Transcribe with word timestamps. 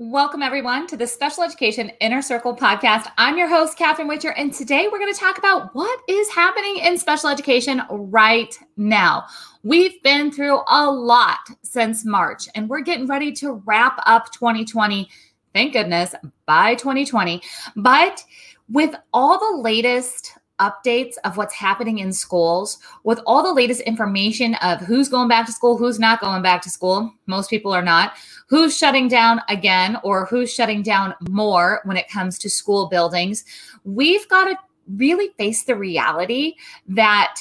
Welcome, 0.00 0.42
everyone, 0.42 0.88
to 0.88 0.96
the 0.96 1.06
Special 1.06 1.44
Education 1.44 1.92
Inner 2.00 2.20
Circle 2.20 2.56
podcast. 2.56 3.06
I'm 3.16 3.38
your 3.38 3.48
host, 3.48 3.78
Catherine 3.78 4.08
Whitaker, 4.08 4.34
and 4.36 4.52
today 4.52 4.88
we're 4.90 4.98
going 4.98 5.14
to 5.14 5.20
talk 5.20 5.38
about 5.38 5.72
what 5.72 6.00
is 6.08 6.28
happening 6.30 6.78
in 6.78 6.98
special 6.98 7.28
education 7.28 7.80
right 7.88 8.58
now. 8.76 9.24
We've 9.62 10.02
been 10.02 10.32
through 10.32 10.62
a 10.66 10.90
lot 10.90 11.38
since 11.62 12.04
March, 12.04 12.48
and 12.56 12.68
we're 12.68 12.80
getting 12.80 13.06
ready 13.06 13.30
to 13.34 13.62
wrap 13.66 14.00
up 14.04 14.32
2020. 14.32 15.08
Thank 15.52 15.74
goodness 15.74 16.12
bye 16.44 16.74
2020. 16.74 17.40
But 17.76 18.24
with 18.68 18.96
all 19.12 19.38
the 19.38 19.62
latest 19.62 20.32
updates 20.60 21.14
of 21.24 21.36
what's 21.36 21.54
happening 21.54 21.98
in 21.98 22.12
schools 22.12 22.78
with 23.02 23.20
all 23.26 23.42
the 23.42 23.52
latest 23.52 23.80
information 23.82 24.54
of 24.56 24.80
who's 24.80 25.08
going 25.08 25.28
back 25.28 25.46
to 25.46 25.52
school, 25.52 25.76
who's 25.76 25.98
not 25.98 26.20
going 26.20 26.42
back 26.42 26.62
to 26.62 26.70
school. 26.70 27.12
Most 27.26 27.50
people 27.50 27.72
are 27.72 27.82
not. 27.82 28.14
Who's 28.48 28.76
shutting 28.76 29.08
down 29.08 29.40
again 29.48 29.98
or 30.04 30.26
who's 30.26 30.52
shutting 30.52 30.82
down 30.82 31.14
more 31.28 31.80
when 31.84 31.96
it 31.96 32.08
comes 32.08 32.38
to 32.38 32.50
school 32.50 32.88
buildings. 32.88 33.44
We've 33.84 34.28
got 34.28 34.44
to 34.44 34.56
really 34.96 35.30
face 35.38 35.64
the 35.64 35.76
reality 35.76 36.54
that 36.88 37.36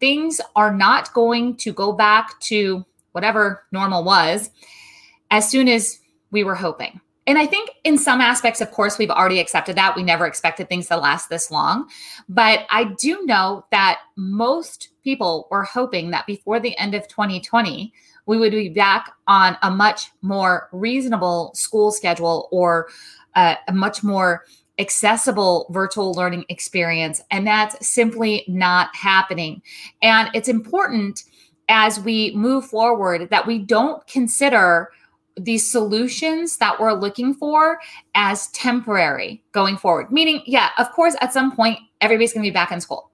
things 0.00 0.40
are 0.56 0.74
not 0.74 1.12
going 1.14 1.56
to 1.56 1.72
go 1.72 1.92
back 1.92 2.38
to 2.40 2.84
whatever 3.12 3.64
normal 3.72 4.04
was 4.04 4.50
as 5.30 5.48
soon 5.48 5.68
as 5.68 6.00
we 6.30 6.44
were 6.44 6.54
hoping. 6.54 7.00
And 7.30 7.38
I 7.38 7.46
think 7.46 7.70
in 7.84 7.96
some 7.96 8.20
aspects, 8.20 8.60
of 8.60 8.72
course, 8.72 8.98
we've 8.98 9.08
already 9.08 9.38
accepted 9.38 9.76
that. 9.76 9.94
We 9.94 10.02
never 10.02 10.26
expected 10.26 10.68
things 10.68 10.88
to 10.88 10.96
last 10.96 11.28
this 11.28 11.48
long. 11.48 11.88
But 12.28 12.66
I 12.70 12.92
do 12.98 13.24
know 13.24 13.64
that 13.70 14.00
most 14.16 14.88
people 15.04 15.46
were 15.48 15.62
hoping 15.62 16.10
that 16.10 16.26
before 16.26 16.58
the 16.58 16.76
end 16.76 16.92
of 16.96 17.06
2020, 17.06 17.92
we 18.26 18.36
would 18.36 18.50
be 18.50 18.68
back 18.68 19.12
on 19.28 19.56
a 19.62 19.70
much 19.70 20.10
more 20.22 20.68
reasonable 20.72 21.52
school 21.54 21.92
schedule 21.92 22.48
or 22.50 22.88
uh, 23.36 23.54
a 23.68 23.72
much 23.72 24.02
more 24.02 24.44
accessible 24.80 25.68
virtual 25.70 26.12
learning 26.14 26.46
experience. 26.48 27.22
And 27.30 27.46
that's 27.46 27.86
simply 27.86 28.44
not 28.48 28.88
happening. 28.96 29.62
And 30.02 30.30
it's 30.34 30.48
important 30.48 31.22
as 31.68 32.00
we 32.00 32.34
move 32.34 32.64
forward 32.64 33.30
that 33.30 33.46
we 33.46 33.60
don't 33.60 34.04
consider 34.08 34.90
these 35.44 35.70
solutions 35.70 36.58
that 36.58 36.78
we're 36.78 36.92
looking 36.92 37.34
for 37.34 37.80
as 38.14 38.48
temporary 38.48 39.42
going 39.52 39.76
forward. 39.76 40.10
Meaning, 40.12 40.42
yeah, 40.46 40.70
of 40.78 40.90
course, 40.92 41.16
at 41.20 41.32
some 41.32 41.54
point, 41.54 41.78
everybody's 42.00 42.32
going 42.32 42.44
to 42.44 42.50
be 42.50 42.54
back 42.54 42.72
in 42.72 42.80
school. 42.80 43.10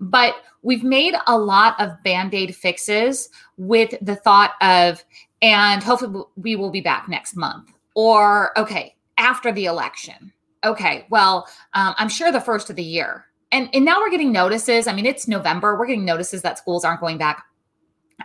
But 0.00 0.34
we've 0.62 0.84
made 0.84 1.14
a 1.26 1.38
lot 1.38 1.80
of 1.80 1.90
band 2.02 2.34
aid 2.34 2.54
fixes 2.54 3.30
with 3.56 3.94
the 4.02 4.16
thought 4.16 4.52
of, 4.60 5.04
and 5.40 5.82
hopefully 5.82 6.24
we 6.36 6.56
will 6.56 6.70
be 6.70 6.80
back 6.80 7.08
next 7.08 7.36
month. 7.36 7.72
Or, 7.94 8.58
okay, 8.58 8.96
after 9.18 9.52
the 9.52 9.66
election. 9.66 10.32
Okay, 10.64 11.06
well, 11.10 11.46
um, 11.74 11.94
I'm 11.98 12.08
sure 12.08 12.30
the 12.30 12.40
first 12.40 12.70
of 12.70 12.76
the 12.76 12.82
year. 12.82 13.26
And, 13.50 13.68
and 13.74 13.84
now 13.84 14.00
we're 14.00 14.10
getting 14.10 14.32
notices. 14.32 14.86
I 14.86 14.94
mean, 14.94 15.04
it's 15.04 15.28
November. 15.28 15.78
We're 15.78 15.86
getting 15.86 16.04
notices 16.04 16.42
that 16.42 16.58
schools 16.58 16.84
aren't 16.84 17.00
going 17.00 17.18
back 17.18 17.44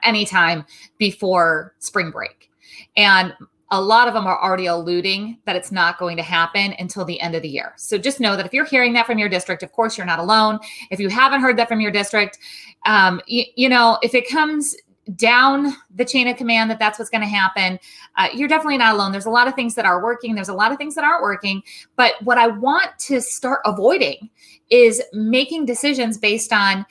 anytime 0.04 0.66
before 0.98 1.76
spring 1.80 2.12
break. 2.12 2.47
And 2.98 3.34
a 3.70 3.82
lot 3.82 4.08
of 4.08 4.14
them 4.14 4.26
are 4.26 4.42
already 4.42 4.66
alluding 4.66 5.40
that 5.46 5.56
it's 5.56 5.72
not 5.72 6.00
going 6.00 6.18
to 6.18 6.24
happen 6.24 6.74
until 6.80 7.04
the 7.04 7.20
end 7.20 7.36
of 7.36 7.42
the 7.42 7.50
year. 7.50 7.74
So 7.78 7.98
just 7.98 8.20
know 8.20 8.36
that 8.36 8.46
if 8.46 8.54
you're 8.54 8.66
hearing 8.66 8.94
that 8.94 9.06
from 9.06 9.20
your 9.20 9.30
district, 9.30 9.62
of 9.62 9.72
course, 9.72 9.98
you're 9.98 10.08
not 10.08 10.20
alone. 10.20 10.60
If 10.90 11.00
you 11.00 11.10
haven't 11.10 11.42
heard 11.42 11.58
that 11.58 11.68
from 11.68 11.82
your 11.82 11.92
district, 11.92 12.40
um, 12.86 13.22
you, 13.28 13.44
you 13.56 13.70
know, 13.70 13.98
if 14.02 14.16
it 14.16 14.30
comes 14.30 14.76
down 15.16 15.74
the 15.96 16.06
chain 16.06 16.28
of 16.28 16.38
command 16.38 16.70
that 16.70 16.80
that's 16.80 16.98
what's 16.98 17.10
going 17.10 17.22
to 17.22 17.28
happen, 17.28 17.80
uh, 18.18 18.28
you're 18.34 18.48
definitely 18.48 18.78
not 18.78 18.96
alone. 18.96 19.12
There's 19.12 19.26
a 19.26 19.30
lot 19.30 19.48
of 19.48 19.54
things 19.54 19.76
that 19.76 19.86
are 19.86 20.02
working, 20.02 20.36
there's 20.36 20.50
a 20.50 20.54
lot 20.54 20.72
of 20.72 20.78
things 20.78 20.96
that 20.96 21.04
aren't 21.04 21.22
working. 21.22 21.62
But 21.96 22.14
what 22.24 22.38
I 22.38 22.48
want 22.48 22.98
to 23.00 23.22
start 23.22 23.62
avoiding 23.66 24.30
is 24.70 25.02
making 25.14 25.66
decisions 25.66 26.18
based 26.18 26.54
on, 26.54 26.86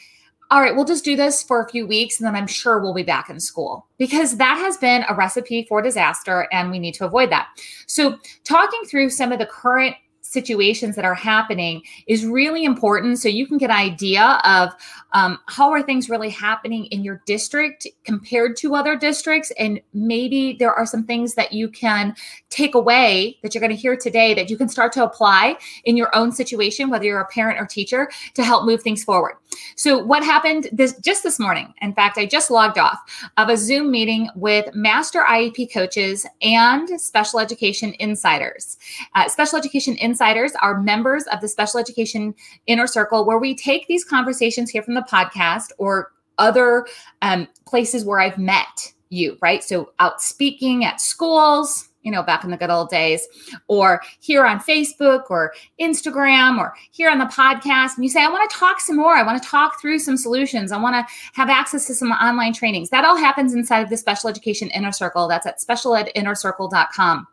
all 0.50 0.60
right, 0.60 0.74
we'll 0.74 0.84
just 0.84 1.04
do 1.04 1.16
this 1.16 1.42
for 1.42 1.62
a 1.62 1.68
few 1.68 1.86
weeks 1.86 2.20
and 2.20 2.26
then 2.26 2.36
I'm 2.36 2.46
sure 2.46 2.78
we'll 2.78 2.94
be 2.94 3.02
back 3.02 3.28
in 3.28 3.40
school 3.40 3.86
because 3.98 4.36
that 4.36 4.56
has 4.58 4.76
been 4.76 5.04
a 5.08 5.14
recipe 5.14 5.66
for 5.68 5.82
disaster 5.82 6.48
and 6.52 6.70
we 6.70 6.78
need 6.78 6.94
to 6.94 7.04
avoid 7.04 7.30
that. 7.30 7.48
So, 7.86 8.18
talking 8.44 8.82
through 8.84 9.10
some 9.10 9.32
of 9.32 9.38
the 9.38 9.46
current 9.46 9.96
situations 10.30 10.96
that 10.96 11.04
are 11.04 11.14
happening 11.14 11.82
is 12.06 12.26
really 12.26 12.64
important. 12.64 13.18
So 13.18 13.28
you 13.28 13.46
can 13.46 13.58
get 13.58 13.70
an 13.70 13.76
idea 13.76 14.40
of 14.44 14.70
um, 15.12 15.38
how 15.46 15.70
are 15.70 15.82
things 15.82 16.10
really 16.10 16.30
happening 16.30 16.86
in 16.86 17.02
your 17.02 17.22
district 17.26 17.86
compared 18.04 18.56
to 18.58 18.74
other 18.74 18.96
districts? 18.96 19.52
And 19.58 19.80
maybe 19.94 20.56
there 20.58 20.72
are 20.72 20.86
some 20.86 21.04
things 21.04 21.34
that 21.34 21.52
you 21.52 21.68
can 21.68 22.14
take 22.50 22.74
away 22.74 23.38
that 23.42 23.54
you're 23.54 23.60
going 23.60 23.70
to 23.70 23.76
hear 23.76 23.96
today 23.96 24.34
that 24.34 24.50
you 24.50 24.56
can 24.56 24.68
start 24.68 24.92
to 24.92 25.04
apply 25.04 25.56
in 25.84 25.96
your 25.96 26.14
own 26.14 26.32
situation 26.32 26.90
whether 26.90 27.04
you're 27.04 27.20
a 27.20 27.26
parent 27.26 27.60
or 27.60 27.66
teacher 27.66 28.10
to 28.34 28.44
help 28.44 28.64
move 28.64 28.82
things 28.82 29.04
forward. 29.04 29.34
So 29.76 30.02
what 30.02 30.24
happened 30.24 30.68
this 30.72 30.98
just 31.00 31.22
this 31.22 31.38
morning 31.38 31.72
in 31.80 31.94
fact 31.94 32.18
i 32.18 32.26
just 32.26 32.50
logged 32.50 32.78
off 32.78 32.98
of 33.36 33.48
a 33.48 33.56
zoom 33.56 33.90
meeting 33.90 34.28
with 34.34 34.74
master 34.74 35.22
iep 35.28 35.72
coaches 35.72 36.26
and 36.42 37.00
special 37.00 37.40
education 37.40 37.94
insiders. 37.98 38.76
Uh, 39.14 39.28
special 39.28 39.58
education 39.58 39.96
insiders 39.96 40.15
Insiders 40.16 40.52
are 40.62 40.80
members 40.80 41.24
of 41.30 41.42
the 41.42 41.48
Special 41.48 41.78
Education 41.78 42.34
Inner 42.66 42.86
Circle, 42.86 43.26
where 43.26 43.36
we 43.36 43.54
take 43.54 43.86
these 43.86 44.02
conversations 44.02 44.70
here 44.70 44.82
from 44.82 44.94
the 44.94 45.02
podcast 45.02 45.72
or 45.76 46.10
other 46.38 46.86
um, 47.20 47.46
places 47.66 48.02
where 48.02 48.18
I've 48.18 48.38
met 48.38 48.94
you, 49.10 49.36
right? 49.42 49.62
So 49.62 49.92
out 49.98 50.22
speaking 50.22 50.86
at 50.86 51.02
schools, 51.02 51.90
you 52.00 52.10
know, 52.10 52.22
back 52.22 52.44
in 52.44 52.50
the 52.50 52.56
good 52.56 52.70
old 52.70 52.88
days, 52.88 53.28
or 53.68 54.00
here 54.20 54.46
on 54.46 54.58
Facebook 54.58 55.24
or 55.28 55.52
Instagram 55.78 56.56
or 56.56 56.72
here 56.92 57.10
on 57.10 57.18
the 57.18 57.26
podcast, 57.26 57.96
and 57.96 58.02
you 58.02 58.08
say, 58.08 58.24
I 58.24 58.30
want 58.30 58.50
to 58.50 58.56
talk 58.56 58.80
some 58.80 58.96
more. 58.96 59.16
I 59.16 59.22
want 59.22 59.42
to 59.42 59.46
talk 59.46 59.78
through 59.82 59.98
some 59.98 60.16
solutions. 60.16 60.72
I 60.72 60.78
want 60.78 60.94
to 60.94 61.14
have 61.34 61.50
access 61.50 61.86
to 61.88 61.94
some 61.94 62.10
online 62.12 62.54
trainings. 62.54 62.88
That 62.88 63.04
all 63.04 63.18
happens 63.18 63.52
inside 63.52 63.80
of 63.80 63.90
the 63.90 63.98
Special 63.98 64.30
Education 64.30 64.70
Inner 64.70 64.92
Circle. 64.92 65.28
That's 65.28 65.44
at 65.44 65.60
specialedinnercircle.com. 65.60 67.26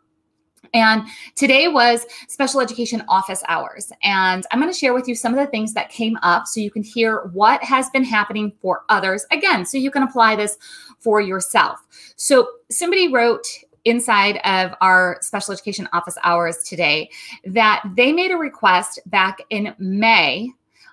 And 0.74 1.04
today 1.36 1.68
was 1.68 2.04
special 2.28 2.60
education 2.60 3.02
office 3.08 3.42
hours. 3.48 3.92
And 4.02 4.44
I'm 4.50 4.60
going 4.60 4.70
to 4.70 4.78
share 4.78 4.92
with 4.92 5.08
you 5.08 5.14
some 5.14 5.32
of 5.32 5.38
the 5.38 5.50
things 5.50 5.72
that 5.74 5.88
came 5.88 6.18
up 6.22 6.46
so 6.46 6.60
you 6.60 6.70
can 6.70 6.82
hear 6.82 7.30
what 7.32 7.62
has 7.62 7.88
been 7.90 8.04
happening 8.04 8.52
for 8.60 8.82
others. 8.88 9.24
Again, 9.30 9.64
so 9.64 9.78
you 9.78 9.92
can 9.92 10.02
apply 10.02 10.34
this 10.36 10.58
for 10.98 11.20
yourself. 11.20 11.78
So 12.16 12.48
somebody 12.70 13.12
wrote 13.12 13.46
inside 13.84 14.38
of 14.44 14.74
our 14.80 15.18
special 15.20 15.52
education 15.52 15.88
office 15.92 16.18
hours 16.24 16.58
today 16.64 17.10
that 17.44 17.84
they 17.96 18.12
made 18.12 18.32
a 18.32 18.36
request 18.36 18.98
back 19.06 19.38
in 19.50 19.74
May 19.78 20.50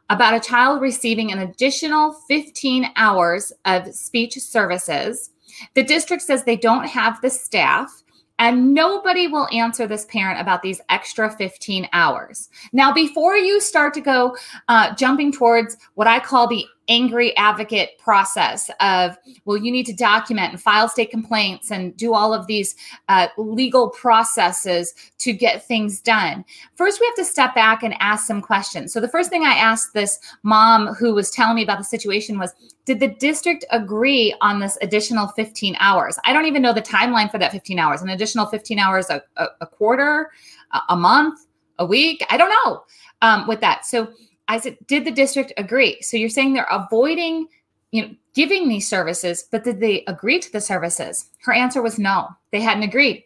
about 0.10 0.34
a 0.34 0.42
child 0.42 0.82
receiving 0.82 1.32
an 1.32 1.40
additional 1.40 2.14
15 2.28 2.92
hours 2.98 3.54
of 3.66 3.88
speech 3.96 4.34
services. 4.34 5.32
The 5.74 5.84
district 5.84 6.22
says 6.22 6.44
they 6.44 6.58
don't 6.58 6.86
have 6.86 7.22
the 7.22 7.30
staff 7.30 8.04
and 8.42 8.74
nobody 8.74 9.28
will 9.28 9.48
answer 9.54 9.86
this 9.86 10.06
parent 10.06 10.42
about 10.42 10.64
these 10.64 10.82
extra 10.90 11.30
15 11.30 11.88
hours. 11.94 12.50
Now, 12.74 12.92
before 12.92 13.38
you 13.38 13.62
start 13.62 13.94
to 13.94 14.02
go 14.02 14.36
uh, 14.68 14.96
jumping 14.96 15.32
towards 15.32 15.78
what 15.94 16.08
I 16.08 16.20
call 16.20 16.48
the 16.48 16.66
angry 16.92 17.36
advocate 17.38 17.98
process 17.98 18.70
of, 18.82 19.18
well, 19.46 19.56
you 19.56 19.72
need 19.72 19.86
to 19.86 19.94
document 19.94 20.52
and 20.52 20.62
file 20.62 20.90
state 20.90 21.10
complaints 21.10 21.72
and 21.72 21.96
do 21.96 22.14
all 22.14 22.34
of 22.34 22.48
these 22.48 22.76
uh, 23.08 23.30
legal 23.38 23.90
processes 23.90 24.94
to 25.18 25.32
get 25.32 25.66
things 25.66 26.02
done. 26.02 26.44
First, 26.76 27.00
we 27.00 27.06
have 27.06 27.16
to 27.16 27.24
step 27.24 27.56
back 27.56 27.82
and 27.82 27.96
ask 28.02 28.28
some 28.28 28.42
questions. 28.42 28.92
So, 28.92 29.00
the 29.00 29.08
first 29.08 29.30
thing 29.30 29.46
I 29.46 29.54
asked 29.54 29.94
this 29.94 30.20
mom 30.44 30.88
who 30.88 31.16
was 31.16 31.32
telling 31.32 31.56
me 31.56 31.64
about 31.64 31.78
the 31.78 31.86
situation 31.86 32.38
was, 32.38 32.54
did 32.84 33.00
the 33.00 33.08
district 33.08 33.64
agree 33.72 34.36
on 34.42 34.60
this 34.60 34.78
additional 34.82 35.30
15 35.30 35.78
hours? 35.80 36.20
I 36.26 36.34
don't 36.34 36.46
even 36.46 36.62
know 36.62 36.74
the 36.74 36.82
timeline 36.82 37.32
for 37.32 37.38
that 37.38 37.54
15 37.54 37.80
hours, 37.80 38.02
an 38.02 38.10
additional 38.10 38.48
15 38.48 38.80
hours 38.80 39.10
a, 39.10 39.24
a, 39.38 39.46
a 39.62 39.66
quarter, 39.66 40.30
a, 40.74 40.80
a, 40.90 40.98
month, 40.98 41.46
a 41.80 41.86
week. 41.86 42.22
I 42.30 42.36
don't 42.36 42.54
know 42.66 42.84
um, 43.22 43.48
with 43.48 43.62
that. 43.62 43.86
So, 43.86 44.12
I 44.52 44.60
said, 44.60 44.78
did 44.86 45.06
the 45.06 45.12
district 45.12 45.54
agree? 45.56 46.02
So 46.02 46.18
you're 46.18 46.28
saying 46.28 46.54
they're 46.54 46.68
avoiding, 46.70 47.48
you 47.92 48.02
know, 48.02 48.16
giving 48.34 48.68
these 48.68 48.86
services, 48.86 49.48
but 49.50 49.64
did 49.64 49.80
they 49.80 50.04
agree 50.08 50.40
to 50.40 50.52
the 50.52 50.60
services? 50.60 51.30
Her 51.44 51.54
answer 51.54 51.82
was 51.82 51.98
no, 51.98 52.28
they 52.52 52.60
hadn't 52.60 52.84
agreed. 52.84 53.24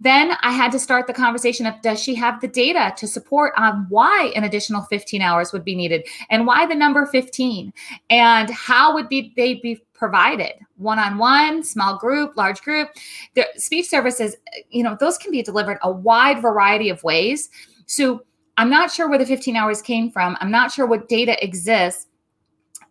Then 0.00 0.32
I 0.40 0.50
had 0.50 0.72
to 0.72 0.78
start 0.78 1.06
the 1.06 1.12
conversation 1.12 1.66
of 1.66 1.80
does 1.82 2.02
she 2.02 2.14
have 2.14 2.40
the 2.40 2.48
data 2.48 2.94
to 2.96 3.06
support 3.06 3.52
on 3.58 3.84
why 3.90 4.32
an 4.34 4.44
additional 4.44 4.82
15 4.84 5.20
hours 5.20 5.52
would 5.52 5.62
be 5.62 5.76
needed 5.76 6.08
and 6.30 6.46
why 6.46 6.64
the 6.64 6.74
number 6.74 7.04
15 7.04 7.70
and 8.08 8.50
how 8.50 8.94
would 8.94 9.10
be 9.10 9.34
they 9.36 9.54
be 9.54 9.84
provided 9.92 10.54
one-on-one 10.78 11.62
small 11.62 11.96
group 11.96 12.36
large 12.36 12.60
group 12.62 12.88
the 13.34 13.46
speech 13.54 13.88
services 13.88 14.34
you 14.70 14.82
know 14.82 14.96
those 14.98 15.16
can 15.16 15.30
be 15.30 15.40
delivered 15.40 15.78
a 15.82 15.92
wide 15.92 16.42
variety 16.42 16.88
of 16.88 17.04
ways 17.04 17.48
so 17.86 18.24
I'm 18.56 18.70
not 18.70 18.90
sure 18.90 19.08
where 19.08 19.18
the 19.18 19.26
15 19.26 19.56
hours 19.56 19.82
came 19.82 20.10
from. 20.10 20.36
I'm 20.40 20.50
not 20.50 20.72
sure 20.72 20.86
what 20.86 21.08
data 21.08 21.42
exists. 21.42 22.06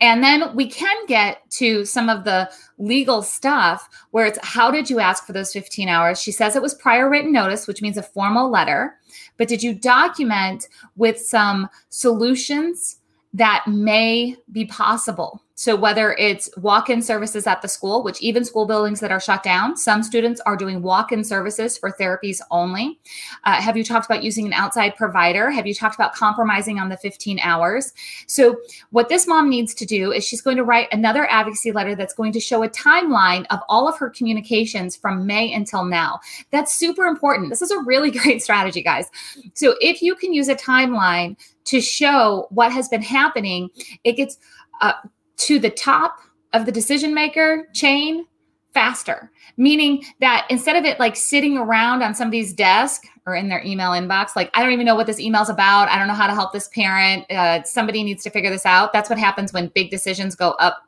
And 0.01 0.23
then 0.23 0.55
we 0.55 0.67
can 0.67 1.05
get 1.05 1.47
to 1.51 1.85
some 1.85 2.09
of 2.09 2.23
the 2.23 2.49
legal 2.79 3.21
stuff 3.21 3.87
where 4.09 4.25
it's 4.25 4.39
how 4.41 4.71
did 4.71 4.89
you 4.89 4.99
ask 4.99 5.27
for 5.27 5.33
those 5.33 5.53
15 5.53 5.87
hours? 5.87 6.19
She 6.19 6.31
says 6.31 6.55
it 6.55 6.61
was 6.61 6.73
prior 6.73 7.07
written 7.07 7.31
notice, 7.31 7.67
which 7.67 7.83
means 7.83 7.97
a 7.97 8.03
formal 8.03 8.49
letter. 8.49 8.95
But 9.37 9.47
did 9.47 9.61
you 9.61 9.75
document 9.75 10.67
with 10.95 11.19
some 11.19 11.69
solutions 11.89 12.97
that 13.33 13.63
may 13.67 14.37
be 14.51 14.65
possible? 14.65 15.43
So, 15.55 15.75
whether 15.75 16.13
it's 16.13 16.49
walk 16.57 16.89
in 16.89 17.01
services 17.01 17.45
at 17.45 17.61
the 17.61 17.67
school, 17.67 18.03
which 18.03 18.21
even 18.21 18.43
school 18.43 18.65
buildings 18.65 18.99
that 18.99 19.11
are 19.11 19.19
shut 19.19 19.43
down, 19.43 19.77
some 19.77 20.01
students 20.01 20.41
are 20.41 20.55
doing 20.55 20.81
walk 20.81 21.11
in 21.11 21.23
services 21.23 21.77
for 21.77 21.91
therapies 21.91 22.41
only. 22.49 22.99
Uh, 23.43 23.61
have 23.61 23.77
you 23.77 23.83
talked 23.83 24.05
about 24.05 24.23
using 24.23 24.45
an 24.45 24.53
outside 24.53 24.95
provider? 24.95 25.51
Have 25.51 25.67
you 25.67 25.73
talked 25.73 25.95
about 25.95 26.13
compromising 26.13 26.79
on 26.79 26.89
the 26.89 26.97
15 26.97 27.39
hours? 27.39 27.93
So, 28.27 28.57
what 28.91 29.09
this 29.09 29.27
mom 29.27 29.49
needs 29.49 29.73
to 29.75 29.85
do 29.85 30.11
is 30.11 30.25
she's 30.25 30.41
going 30.41 30.57
to 30.57 30.63
write 30.63 30.87
another 30.91 31.29
advocacy 31.29 31.71
letter 31.71 31.95
that's 31.95 32.13
going 32.13 32.31
to 32.33 32.39
show 32.39 32.63
a 32.63 32.69
timeline 32.69 33.45
of 33.49 33.59
all 33.69 33.87
of 33.87 33.97
her 33.97 34.09
communications 34.09 34.95
from 34.95 35.25
May 35.25 35.53
until 35.53 35.85
now. 35.85 36.19
That's 36.51 36.75
super 36.75 37.05
important. 37.05 37.49
This 37.49 37.61
is 37.61 37.71
a 37.71 37.79
really 37.79 38.11
great 38.19 38.41
strategy, 38.41 38.81
guys. 38.81 39.09
So, 39.53 39.75
if 39.81 40.01
you 40.01 40.15
can 40.15 40.33
use 40.33 40.47
a 40.47 40.55
timeline 40.55 41.37
to 41.65 41.81
show 41.81 42.47
what 42.49 42.71
has 42.71 42.87
been 42.89 43.01
happening, 43.01 43.69
it 44.03 44.13
gets 44.13 44.37
uh, 44.81 44.93
to 45.41 45.59
the 45.59 45.69
top 45.69 46.19
of 46.53 46.65
the 46.65 46.71
decision 46.71 47.13
maker 47.13 47.67
chain 47.73 48.25
faster 48.73 49.29
meaning 49.57 50.01
that 50.21 50.47
instead 50.49 50.77
of 50.77 50.85
it 50.85 50.97
like 50.99 51.15
sitting 51.15 51.57
around 51.57 52.01
on 52.01 52.15
somebody's 52.15 52.53
desk 52.53 53.03
or 53.25 53.35
in 53.35 53.49
their 53.49 53.61
email 53.65 53.91
inbox 53.91 54.35
like 54.35 54.49
i 54.53 54.63
don't 54.63 54.71
even 54.71 54.85
know 54.85 54.95
what 54.95 55.07
this 55.07 55.19
email's 55.19 55.49
about. 55.49 55.89
I 55.89 55.97
don't 55.97 56.07
know 56.07 56.13
how 56.13 56.27
to 56.27 56.33
help 56.33 56.53
this 56.53 56.67
parent. 56.69 57.29
Uh, 57.29 57.63
somebody 57.63 58.03
needs 58.03 58.23
to 58.23 58.29
figure 58.29 58.49
this 58.49 58.65
out. 58.65 58.93
That's 58.93 59.09
what 59.09 59.19
happens 59.19 59.53
when 59.53 59.67
big 59.67 59.91
decisions 59.91 60.35
go 60.35 60.51
up 60.51 60.83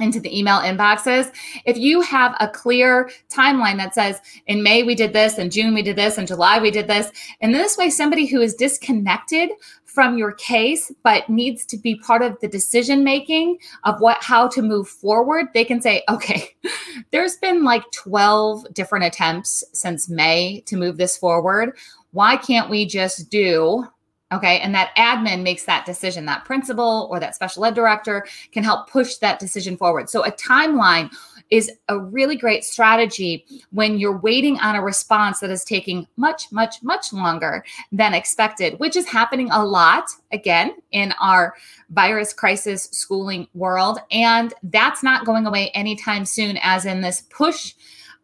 into 0.00 0.18
the 0.18 0.36
email 0.36 0.58
inboxes. 0.58 1.32
If 1.66 1.78
you 1.78 2.00
have 2.00 2.36
a 2.40 2.48
clear 2.48 3.10
timeline 3.30 3.76
that 3.76 3.94
says 3.94 4.20
in 4.46 4.62
May 4.62 4.82
we 4.82 4.94
did 4.94 5.12
this, 5.12 5.38
in 5.38 5.50
June 5.50 5.72
we 5.72 5.82
did 5.82 5.96
this, 5.96 6.18
in 6.18 6.26
July 6.26 6.58
we 6.58 6.70
did 6.70 6.88
this, 6.88 7.10
and 7.40 7.54
this 7.54 7.76
way 7.76 7.90
somebody 7.90 8.26
who 8.26 8.40
is 8.40 8.54
disconnected 8.54 9.50
from 9.94 10.18
your 10.18 10.32
case 10.32 10.90
but 11.04 11.28
needs 11.28 11.64
to 11.64 11.78
be 11.78 11.94
part 11.94 12.20
of 12.20 12.38
the 12.40 12.48
decision 12.48 13.04
making 13.04 13.56
of 13.84 14.00
what 14.00 14.22
how 14.22 14.48
to 14.48 14.60
move 14.60 14.88
forward, 14.88 15.46
they 15.54 15.64
can 15.64 15.80
say, 15.80 16.02
okay, 16.08 16.50
there's 17.12 17.36
been 17.36 17.62
like 17.62 17.88
12 17.92 18.74
different 18.74 19.04
attempts 19.04 19.62
since 19.72 20.08
May 20.08 20.62
to 20.66 20.76
move 20.76 20.96
this 20.96 21.16
forward. 21.16 21.76
Why 22.10 22.36
can't 22.36 22.68
we 22.68 22.86
just 22.86 23.30
do 23.30 23.86
Okay. 24.32 24.58
And 24.60 24.74
that 24.74 24.90
admin 24.96 25.42
makes 25.42 25.64
that 25.66 25.86
decision. 25.86 26.24
That 26.24 26.44
principal 26.44 27.06
or 27.10 27.20
that 27.20 27.36
special 27.36 27.64
ed 27.64 27.74
director 27.74 28.26
can 28.50 28.64
help 28.64 28.90
push 28.90 29.16
that 29.16 29.38
decision 29.38 29.76
forward. 29.76 30.10
So 30.10 30.24
a 30.24 30.32
timeline 30.32 31.14
is 31.54 31.70
a 31.88 31.96
really 31.96 32.34
great 32.34 32.64
strategy 32.64 33.46
when 33.70 33.96
you're 33.96 34.18
waiting 34.18 34.58
on 34.58 34.74
a 34.74 34.82
response 34.82 35.38
that 35.38 35.50
is 35.50 35.62
taking 35.62 36.04
much, 36.16 36.50
much, 36.50 36.82
much 36.82 37.12
longer 37.12 37.64
than 37.92 38.12
expected, 38.12 38.76
which 38.80 38.96
is 38.96 39.06
happening 39.06 39.48
a 39.52 39.64
lot 39.64 40.08
again 40.32 40.74
in 40.90 41.14
our 41.20 41.54
virus 41.90 42.32
crisis 42.32 42.88
schooling 42.90 43.46
world. 43.54 44.00
And 44.10 44.52
that's 44.64 45.04
not 45.04 45.26
going 45.26 45.46
away 45.46 45.70
anytime 45.74 46.24
soon, 46.24 46.58
as 46.60 46.86
in 46.86 47.02
this 47.02 47.20
push 47.30 47.74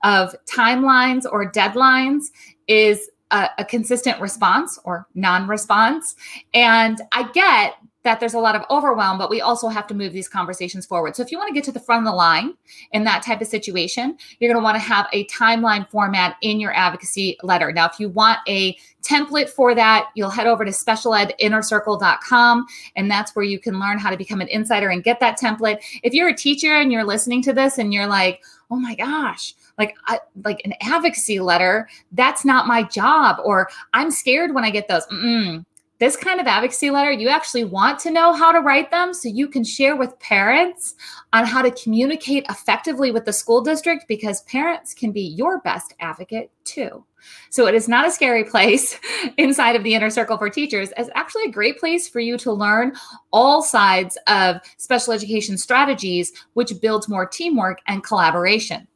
of 0.03 0.35
timelines 0.47 1.25
or 1.31 1.53
deadlines 1.53 2.33
is 2.67 3.11
a, 3.31 3.65
consistent 3.65 4.21
response 4.21 4.77
or 4.83 5.07
non 5.15 5.47
response. 5.47 6.17
And 6.53 7.01
I 7.13 7.31
get 7.31 7.75
that 8.03 8.19
there's 8.19 8.35
a 8.35 8.39
lot 8.39 8.57
of 8.57 8.63
overwhelm, 8.71 9.19
but 9.19 9.29
we 9.29 9.41
also 9.41 9.69
have 9.69 9.87
to 9.87 9.95
move 9.95 10.13
these 10.13 10.29
conversations 10.29 10.87
forward. 10.87 11.15
So 11.15 11.23
if 11.23 11.31
you 11.31 11.37
want 11.37 11.49
to 11.49 11.55
get 11.55 11.65
to 11.65 11.73
the 11.73 11.81
front 11.81 12.07
of 12.07 12.11
the 12.11 12.17
line 12.17 12.55
in 12.93 13.05
that 13.05 13.23
type 13.23 13.43
of 13.43 13.47
situation, 13.47 14.17
you're 14.39 14.51
going 14.51 14.61
to 14.61 14.65
want 14.65 14.77
to 14.77 14.81
have 14.81 15.07
a 15.13 15.27
timeline 15.27 15.89
format 15.91 16.37
in 16.41 16.61
your 16.61 16.73
advocacy 16.75 17.37
letter. 17.43 17.73
Now, 17.73 17.87
if 17.87 18.01
you 18.01 18.09
want 18.09 18.39
a 18.49 18.77
template 19.03 19.51
for 19.51 19.75
that, 19.75 20.09
you'll 20.15 20.31
head 20.31 20.47
over 20.47 20.65
to 20.65 20.71
specialedinnercircle.com, 20.71 22.67
and 22.97 23.11
that's 23.11 23.37
where 23.37 23.45
you 23.45 23.59
can 23.59 23.79
learn 23.79 23.99
how 23.99 24.09
to 24.11 24.17
become 24.17 24.41
an 24.41 24.49
insider 24.49 24.89
and 24.89 25.05
get 25.05 25.21
that 25.21 25.39
template. 25.39 25.79
If 26.03 26.15
you're 26.15 26.29
a 26.29 26.37
teacher 26.37 26.73
and 26.75 26.91
you're 26.91 27.05
listening 27.05 27.43
to 27.43 27.53
this 27.53 27.77
and 27.79 27.93
you're 27.93 28.07
like, 28.07 28.43
oh 28.71 28.77
my 28.77 28.95
gosh, 28.95 29.55
like 29.81 29.97
I, 30.07 30.21
like 30.45 30.61
an 30.65 30.75
advocacy 30.83 31.41
letter 31.41 31.89
that's 32.13 32.45
not 32.45 32.67
my 32.67 32.83
job 32.83 33.39
or 33.43 33.69
i'm 33.95 34.11
scared 34.11 34.55
when 34.55 34.63
i 34.63 34.71
get 34.71 34.87
those 34.89 35.07
Mm-mm. 35.07 35.65
This 36.01 36.17
kind 36.17 36.41
of 36.41 36.47
advocacy 36.47 36.91
letter 36.91 37.13
you 37.13 37.29
actually 37.29 37.65
want 37.65 37.99
to 38.01 38.11
know 38.11 38.33
how 38.33 38.51
to 38.51 38.61
write 38.61 38.91
them 38.91 39.15
so 39.15 39.29
you 39.29 39.47
can 39.47 39.63
share 39.63 39.95
with 39.95 40.19
parents 40.19 40.97
on 41.33 41.47
how 41.47 41.63
to 41.63 41.71
communicate 41.71 42.45
effectively 42.51 43.13
with 43.13 43.25
the 43.25 43.33
school 43.33 43.61
district 43.61 44.07
because 44.09 44.43
parents 44.43 44.93
can 44.93 45.13
be 45.13 45.23
your 45.23 45.61
best 45.61 45.95
advocate 46.01 46.51
too 46.65 47.05
so 47.51 47.67
it 47.67 47.75
is 47.75 47.89
not 47.89 48.07
a 48.07 48.11
scary 48.11 48.45
place 48.51 48.99
inside 49.37 49.77
of 49.77 49.85
the 49.85 49.95
inner 49.95 50.11
circle 50.11 50.39
for 50.39 50.51
teachers. 50.51 50.93
It's 50.97 51.11
actually 51.15 51.45
a 51.45 51.51
great 51.51 51.79
place 51.79 52.09
for 52.09 52.21
you 52.21 52.39
to 52.39 52.53
learn 52.53 52.93
all 53.33 53.63
sides 53.63 54.19
of 54.27 54.57
special 54.77 55.13
education 55.13 55.59
strategies, 55.59 56.33
which 56.55 56.73
builds 56.81 57.09
more 57.09 57.27
teamwork 57.27 57.81
and 57.87 58.03
collaboration. 58.03 58.87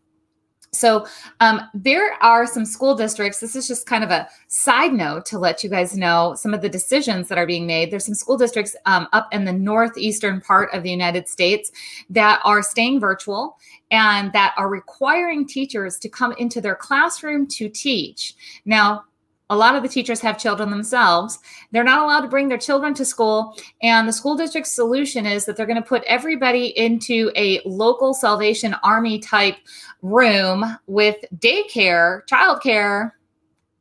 So 0.75 1.07
um, 1.41 1.61
there 1.73 2.15
are 2.23 2.47
some 2.47 2.65
school 2.65 2.95
districts. 2.95 3.41
This 3.41 3.57
is 3.57 3.67
just 3.67 3.87
kind 3.87 4.05
of 4.05 4.11
a 4.11 4.29
side 4.49 4.93
note 4.93 5.27
to 5.27 5.39
let 5.39 5.63
you 5.63 5.71
guys 5.71 5.97
know 5.97 6.35
some 6.37 6.53
of 6.53 6.61
the 6.61 6.69
decisions 6.69 7.29
that 7.29 7.39
are 7.39 7.47
being 7.47 7.67
made. 7.67 7.91
There's 7.91 8.07
some 8.07 8.15
school 8.15 8.37
districts 8.37 8.77
um, 8.87 9.09
up 9.13 9.29
in 9.33 9.45
the 9.45 9.53
northeastern 9.53 10.41
part 10.41 10.73
of 10.73 10.83
the 10.83 10.91
United 10.91 11.29
States 11.29 11.71
that 12.11 12.41
are 12.45 12.63
staying 12.63 13.01
virtual 13.01 13.57
and 13.91 14.33
that 14.33 14.55
are 14.57 14.69
requiring 14.69 15.47
teachers 15.47 15.99
to 15.99 16.09
come 16.09 16.33
into 16.39 16.61
their 16.61 16.75
classroom 16.75 17.47
to 17.47 17.69
teach. 17.69 18.35
Now, 18.65 19.05
a 19.55 19.57
lot 19.57 19.77
of 19.77 19.83
the 19.83 19.89
teachers 19.89 20.21
have 20.21 20.37
children 20.37 20.69
themselves. 20.69 21.39
They're 21.71 21.85
not 21.85 22.03
allowed 22.03 22.23
to 22.23 22.29
bring 22.29 22.49
their 22.49 22.59
children 22.59 22.93
to 22.95 23.05
school. 23.05 23.57
And 23.83 24.09
the 24.09 24.13
school 24.13 24.37
district's 24.37 24.73
solution 24.73 25.27
is 25.27 25.45
that 25.45 25.57
they're 25.57 25.65
going 25.65 25.81
to 25.81 25.89
put 25.89 26.03
everybody 26.05 26.77
into 26.77 27.31
a 27.37 27.61
local 27.65 28.13
Salvation 28.13 28.75
Army 28.83 29.21
type 29.21 29.57
room 30.03 30.65
with 30.89 31.17
daycare, 31.37 32.23
childcare, 32.27 33.13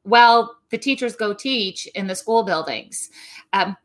while 0.03 0.55
the 0.69 0.77
teachers 0.77 1.15
go 1.15 1.33
teach 1.33 1.87
in 1.95 2.05
the 2.05 2.15
school 2.15 2.43
buildings. 2.43 3.09
Um, 3.53 3.75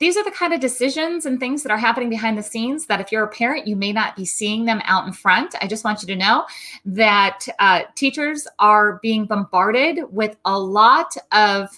these 0.00 0.16
are 0.16 0.24
the 0.24 0.30
kind 0.30 0.52
of 0.52 0.60
decisions 0.60 1.26
and 1.26 1.38
things 1.38 1.62
that 1.62 1.70
are 1.70 1.78
happening 1.78 2.08
behind 2.08 2.36
the 2.36 2.42
scenes 2.42 2.86
that 2.86 3.00
if 3.00 3.12
you're 3.12 3.24
a 3.24 3.28
parent 3.28 3.66
you 3.66 3.76
may 3.76 3.92
not 3.92 4.16
be 4.16 4.24
seeing 4.24 4.64
them 4.64 4.80
out 4.84 5.06
in 5.06 5.12
front. 5.12 5.54
I 5.60 5.66
just 5.66 5.84
want 5.84 6.02
you 6.02 6.08
to 6.08 6.16
know 6.16 6.46
that 6.86 7.46
uh, 7.58 7.82
teachers 7.94 8.48
are 8.58 8.98
being 9.02 9.26
bombarded 9.26 10.00
with 10.10 10.36
a 10.44 10.58
lot 10.58 11.14
of 11.32 11.68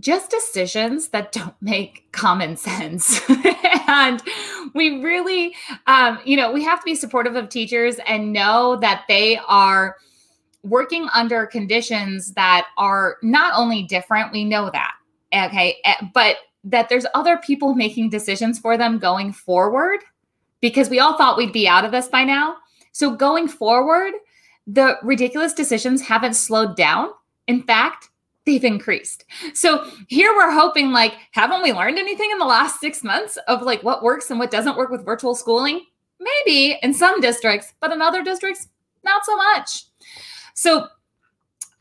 just 0.00 0.30
decisions 0.30 1.08
that 1.08 1.30
don't 1.30 1.54
make 1.60 2.10
common 2.12 2.56
sense. 2.56 3.20
And 3.94 4.22
we 4.74 5.02
really 5.02 5.54
um, 5.86 6.18
you 6.24 6.34
know 6.34 6.50
we 6.50 6.64
have 6.64 6.78
to 6.78 6.84
be 6.84 6.94
supportive 6.94 7.36
of 7.36 7.50
teachers 7.50 7.96
and 8.06 8.32
know 8.32 8.76
that 8.76 9.04
they 9.06 9.38
are 9.46 9.96
working 10.62 11.08
under 11.12 11.44
conditions 11.44 12.32
that 12.32 12.68
are 12.78 13.18
not 13.22 13.52
only 13.54 13.82
different 13.82 14.32
we 14.32 14.44
know 14.44 14.70
that 14.70 14.94
Okay. 15.32 15.76
Eh, 15.84 15.94
but 16.14 16.36
that 16.64 16.88
there's 16.88 17.06
other 17.14 17.38
people 17.38 17.74
making 17.84 18.10
decisions 18.10 18.58
for 18.58 18.76
them 18.76 18.98
going 18.98 19.32
forward 19.32 20.00
because 20.60 20.88
we 20.88 21.00
all 21.00 21.16
thought 21.16 21.36
we'd 21.36 21.52
be 21.52 21.68
out 21.68 21.84
of 21.84 21.92
this 21.92 22.08
by 22.08 22.24
now. 22.24 22.56
So 22.92 23.14
going 23.14 23.48
forward, 23.48 24.12
the 24.66 24.96
ridiculous 25.02 25.52
decisions 25.54 26.02
haven't 26.02 26.34
slowed 26.34 26.76
down. 26.76 27.10
In 27.48 27.62
fact, 27.62 28.10
they've 28.44 28.64
increased. 28.64 29.24
So 29.54 29.88
here 30.08 30.32
we're 30.34 30.52
hoping 30.52 30.92
like 30.92 31.14
haven't 31.32 31.62
we 31.62 31.72
learned 31.72 31.98
anything 31.98 32.30
in 32.30 32.38
the 32.38 32.44
last 32.44 32.80
6 32.80 33.02
months 33.02 33.38
of 33.48 33.62
like 33.62 33.82
what 33.82 34.02
works 34.02 34.30
and 34.30 34.38
what 34.38 34.50
doesn't 34.50 34.76
work 34.76 34.90
with 34.90 35.04
virtual 35.04 35.34
schooling? 35.34 35.84
Maybe 36.20 36.78
in 36.82 36.94
some 36.94 37.20
districts, 37.20 37.72
but 37.80 37.90
in 37.90 38.00
other 38.00 38.22
districts 38.22 38.68
not 39.04 39.24
so 39.24 39.36
much. 39.36 39.84
So 40.54 40.86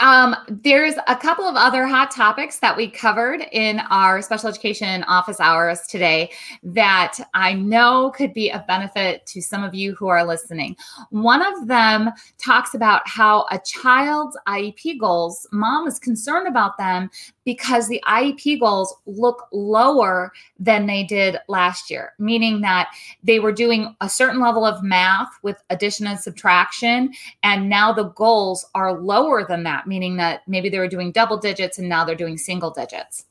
um, 0.01 0.36
there's 0.50 0.96
a 1.08 1.15
couple 1.15 1.46
of 1.46 1.55
other 1.55 1.86
hot 1.86 2.10
topics 2.10 2.58
that 2.60 2.75
we 2.75 2.89
covered 2.89 3.46
in 3.51 3.79
our 3.91 4.22
special 4.22 4.50
education 4.50 5.03
office 5.03 5.39
hours 5.39 5.81
today 5.88 6.31
that 6.63 7.17
I 7.36 7.53
know 7.53 8.12
could 8.15 8.34
be 8.34 8.51
of 8.51 8.65
benefit 8.65 9.25
to 9.27 9.41
some 9.41 9.63
of 9.63 9.75
you 9.75 9.93
who 9.93 10.08
are 10.08 10.25
listening. 10.25 10.75
One 11.12 11.41
of 11.46 11.67
them 11.67 12.10
talks 12.39 12.74
about 12.74 13.08
how 13.08 13.46
a 13.51 13.60
child's 13.60 14.36
IEP 14.48 15.00
goals, 15.00 15.48
mom 15.51 15.88
is 15.88 16.00
concerned 16.00 16.48
about 16.48 16.77
them 16.79 17.10
because 17.46 17.88
the 17.88 18.02
IEP 18.08 18.60
goals 18.60 18.96
look 19.06 19.48
lower 19.52 20.32
than 20.60 20.86
they 20.86 21.04
did 21.04 21.38
last 21.48 21.90
year, 21.90 22.14
meaning 22.20 22.62
that 22.62 22.90
they 23.24 23.40
were 23.40 23.52
doing 23.52 23.96
a 24.02 24.10
certain 24.10 24.40
level 24.40 24.66
of 24.66 24.84
math 24.84 25.30
with 25.42 25.62
addition 25.70 26.08
and 26.08 26.20
subtraction. 26.20 27.14
And 27.44 27.70
now 27.70 27.94
the 27.94 28.10
goals 28.10 28.66
are 28.76 29.00
lower 29.00 29.46
than 29.48 29.64
that, 29.64 29.88
meaning 29.88 30.18
that 30.18 30.42
maybe 30.48 30.70
they 30.70 30.80
were 30.80 30.88
doing 30.88 31.12
double 31.12 31.38
digits 31.38 31.80
and 31.80 31.90
now 31.90 32.06
they're 32.06 32.16
doing 32.16 32.38
single 32.38 32.72
digits. 32.72 33.26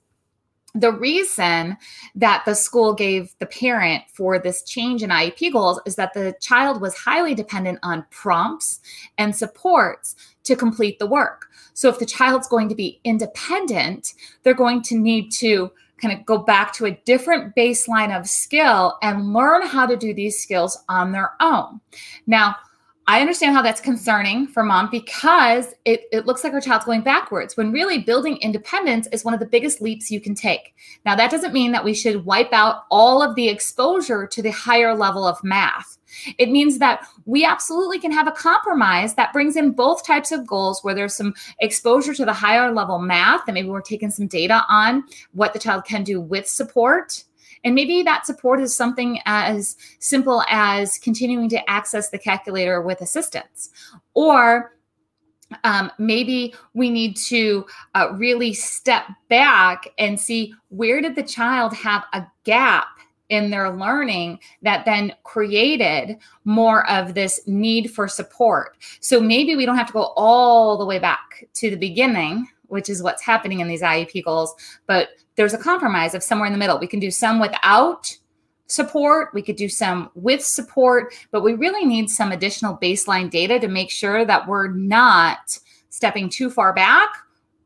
The 0.75 0.93
reason 0.93 1.77
that 2.15 2.45
the 2.45 2.55
school 2.55 2.95
gave 2.95 3.35
the 3.39 3.47
parent 3.47 4.05
for 4.13 4.39
this 4.39 4.63
change 4.63 5.03
in 5.03 5.11
IEP 5.11 5.53
goals 5.53 5.81
is 5.87 5.97
that 5.97 6.15
the 6.15 6.35
child 6.41 6.81
was 6.81 6.97
highly 6.97 7.35
dependent 7.35 7.79
on 7.83 8.07
prompts 8.11 8.81
and 9.19 9.35
supports 9.35 10.15
to 10.45 10.57
complete 10.57 10.99
the 10.99 11.07
work. 11.07 11.47
So 11.75 11.89
if 11.89 11.99
the 11.99 12.07
child's 12.07 12.49
going 12.49 12.69
to 12.69 12.75
be 12.75 13.01
independent, 13.05 14.15
they're 14.43 14.55
going 14.55 14.83
to 14.83 14.97
need 14.97 15.31
to 15.33 15.71
kind 16.01 16.19
of 16.19 16.25
go 16.25 16.39
back 16.39 16.73
to 16.75 16.87
a 16.87 16.99
different 17.05 17.55
baseline 17.55 18.17
of 18.17 18.29
skill 18.29 18.97
and 19.03 19.33
learn 19.33 19.67
how 19.67 19.87
to 19.87 19.97
do 19.97 20.15
these 20.15 20.43
skills 20.43 20.79
on 20.89 21.13
their 21.13 21.33
own. 21.41 21.81
Now, 22.27 22.57
I 23.07 23.21
understand 23.21 23.57
how 23.57 23.63
that's 23.63 23.81
concerning 23.81 24.47
for 24.47 24.63
mom 24.63 24.89
because 24.91 25.75
it, 25.85 26.03
it 26.13 26.27
looks 26.27 26.45
like 26.45 26.53
her 26.53 26.61
child's 26.61 26.85
going 26.85 27.01
backwards 27.01 27.57
when 27.57 27.73
really 27.73 27.99
building 27.99 28.37
independence 28.37 29.09
is 29.11 29.25
one 29.25 29.35
of 29.35 29.41
the 29.41 29.47
biggest 29.47 29.81
leaps 29.81 30.11
you 30.11 30.21
can 30.21 30.35
take. 30.35 30.75
Now, 31.05 31.17
that 31.17 31.31
doesn't 31.31 31.53
mean 31.53 31.73
that 31.73 31.85
we 31.85 31.93
should 31.93 32.25
wipe 32.25 32.53
out 32.53 32.85
all 32.91 33.21
of 33.21 33.35
the 33.35 33.49
exposure 33.49 34.27
to 34.29 34.43
the 34.43 34.53
higher 34.53 34.95
level 34.95 35.27
of 35.27 35.43
math. 35.43 35.99
It 36.39 36.51
means 36.51 36.79
that 36.79 37.05
we 37.25 37.45
absolutely 37.45 37.99
can 37.99 38.13
have 38.13 38.29
a 38.29 38.33
compromise 38.33 39.15
that 39.15 39.33
brings 39.33 39.57
in 39.57 39.73
both 39.73 40.07
types 40.07 40.31
of 40.31 40.47
goals 40.47 40.85
where 40.85 40.95
there's 40.95 41.15
some 41.15 41.35
exposure 41.61 42.15
to 42.15 42.25
the 42.25 42.33
higher 42.33 42.73
level 42.73 42.99
math, 42.99 43.43
and 43.49 43.55
maybe 43.55 43.69
we're 43.69 43.81
taking 43.81 44.11
some 44.11 44.27
data 44.27 44.65
on 44.69 45.05
what 45.33 45.53
the 45.53 45.59
child 45.59 45.85
can 45.85 46.05
do 46.05 46.21
with 46.21 46.47
support 46.47 47.25
and 47.65 47.75
maybe 47.75 48.03
that 48.03 48.27
support 48.27 48.61
is 48.61 48.75
something 48.75 49.21
as 49.27 49.77
simple 49.99 50.43
as 50.49 50.99
continuing 50.99 51.49
to 51.51 51.71
access 51.71 52.11
the 52.11 52.19
calculator 52.19 52.81
with 52.81 53.01
assistance. 53.01 53.71
Or 54.15 54.77
um, 55.65 55.91
maybe 55.99 56.55
we 56.75 56.91
need 56.91 57.17
to 57.17 57.67
uh, 57.95 58.13
really 58.15 58.53
step 58.55 59.05
back 59.29 59.89
and 59.99 60.19
see 60.19 60.55
where 60.69 61.01
did 61.01 61.17
the 61.17 61.23
child 61.23 61.75
have 61.75 62.05
a 62.13 62.25
gap 62.45 62.87
in 63.29 63.51
their 63.51 63.71
learning 63.71 64.39
that 64.63 64.85
then 64.85 65.13
created 65.23 66.19
more 66.45 66.89
of 66.91 67.15
this 67.15 67.41
need 67.47 67.91
for 67.93 68.09
support. 68.09 68.77
So 69.01 69.21
maybe 69.21 69.55
we 69.55 69.65
don't 69.65 69.77
have 69.77 69.87
to 69.87 69.93
go 69.93 70.13
all 70.17 70.77
the 70.77 70.85
way 70.85 70.99
back 70.99 71.47
to 71.55 71.71
the 71.71 71.77
beginning, 71.77 72.49
which 72.71 72.89
is 72.89 73.03
what's 73.03 73.23
happening 73.23 73.61
in 73.61 73.69
these 73.69 73.83
IEP 73.83 74.25
goals, 74.25 74.55
but 74.87 75.11
there's 75.37 75.55
a 75.55 75.59
compromise 75.59 76.15
of 76.15 76.23
somewhere 76.23 76.47
in 76.47 76.53
the 76.53 76.59
middle. 76.59 76.79
We 76.79 76.87
can 76.87 77.01
do 77.01 77.11
some 77.11 77.41
without 77.41 78.17
support, 78.67 79.31
we 79.35 79.43
could 79.43 79.57
do 79.57 79.69
some 79.69 80.11
with 80.15 80.45
support, 80.45 81.13
but 81.31 81.43
we 81.43 81.55
really 81.55 81.85
need 81.85 82.09
some 82.09 82.33
additional 82.33 82.77
baseline 82.77 83.31
data 83.31 83.59
to 83.59 83.69
make 83.69 83.91
sure 83.91 84.25
that 84.25 84.47
we're 84.47 84.69
not 84.69 85.59
stepping 85.89 86.29
too 86.29 86.51
far 86.51 86.73
back 86.73 87.09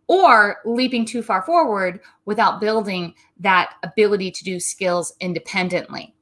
or 0.07 0.59
leaping 0.65 1.05
too 1.05 1.23
far 1.23 1.43
forward 1.43 2.01
without 2.25 2.61
building 2.61 3.15
that 3.39 3.75
ability 3.83 4.31
to 4.31 4.45
do 4.45 4.61
skills 4.61 5.15
independently. 5.21 6.15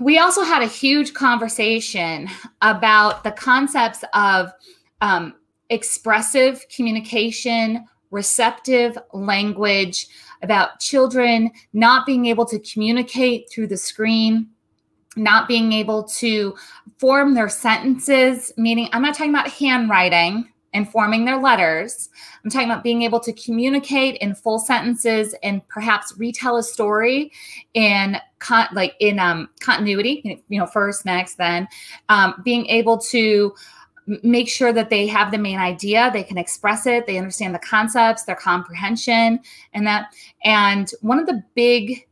We 0.00 0.18
also 0.18 0.42
had 0.42 0.62
a 0.62 0.66
huge 0.66 1.14
conversation 1.14 2.28
about 2.62 3.24
the 3.24 3.30
concepts 3.30 4.04
of 4.14 4.52
um, 5.00 5.34
expressive 5.70 6.64
communication 6.74 7.84
receptive 8.10 8.96
language, 9.12 10.08
about 10.42 10.80
children 10.80 11.50
not 11.72 12.06
being 12.06 12.26
able 12.26 12.46
to 12.46 12.58
communicate 12.60 13.50
through 13.50 13.66
the 13.66 13.76
screen, 13.76 14.48
not 15.16 15.48
being 15.48 15.72
able 15.72 16.04
to 16.04 16.54
form 16.98 17.34
their 17.34 17.48
sentences, 17.48 18.52
meaning 18.56 18.88
I'm 18.92 19.02
not 19.02 19.14
talking 19.14 19.34
about 19.34 19.50
handwriting 19.50 20.48
and 20.74 20.90
forming 20.90 21.24
their 21.24 21.38
letters. 21.38 22.10
I'm 22.44 22.50
talking 22.50 22.70
about 22.70 22.82
being 22.82 23.02
able 23.02 23.20
to 23.20 23.32
communicate 23.32 24.16
in 24.16 24.34
full 24.34 24.58
sentences 24.58 25.34
and 25.42 25.66
perhaps 25.68 26.14
retell 26.18 26.58
a 26.58 26.62
story 26.62 27.32
in 27.72 28.18
con- 28.40 28.68
like 28.74 28.94
in 29.00 29.18
um, 29.18 29.48
continuity, 29.60 30.42
you 30.48 30.60
know, 30.60 30.66
first, 30.66 31.06
next, 31.06 31.36
then, 31.36 31.66
um, 32.10 32.34
being 32.44 32.66
able 32.66 32.98
to 32.98 33.54
make 34.22 34.48
sure 34.48 34.72
that 34.72 34.90
they 34.90 35.06
have 35.06 35.30
the 35.30 35.38
main 35.38 35.58
idea 35.58 36.10
they 36.12 36.22
can 36.22 36.38
express 36.38 36.86
it 36.86 37.06
they 37.06 37.18
understand 37.18 37.54
the 37.54 37.58
concepts 37.58 38.24
their 38.24 38.36
comprehension 38.36 39.40
and 39.72 39.86
that 39.86 40.14
and 40.44 40.92
one 41.00 41.18
of 41.18 41.26
the 41.26 41.42
big 41.54 42.06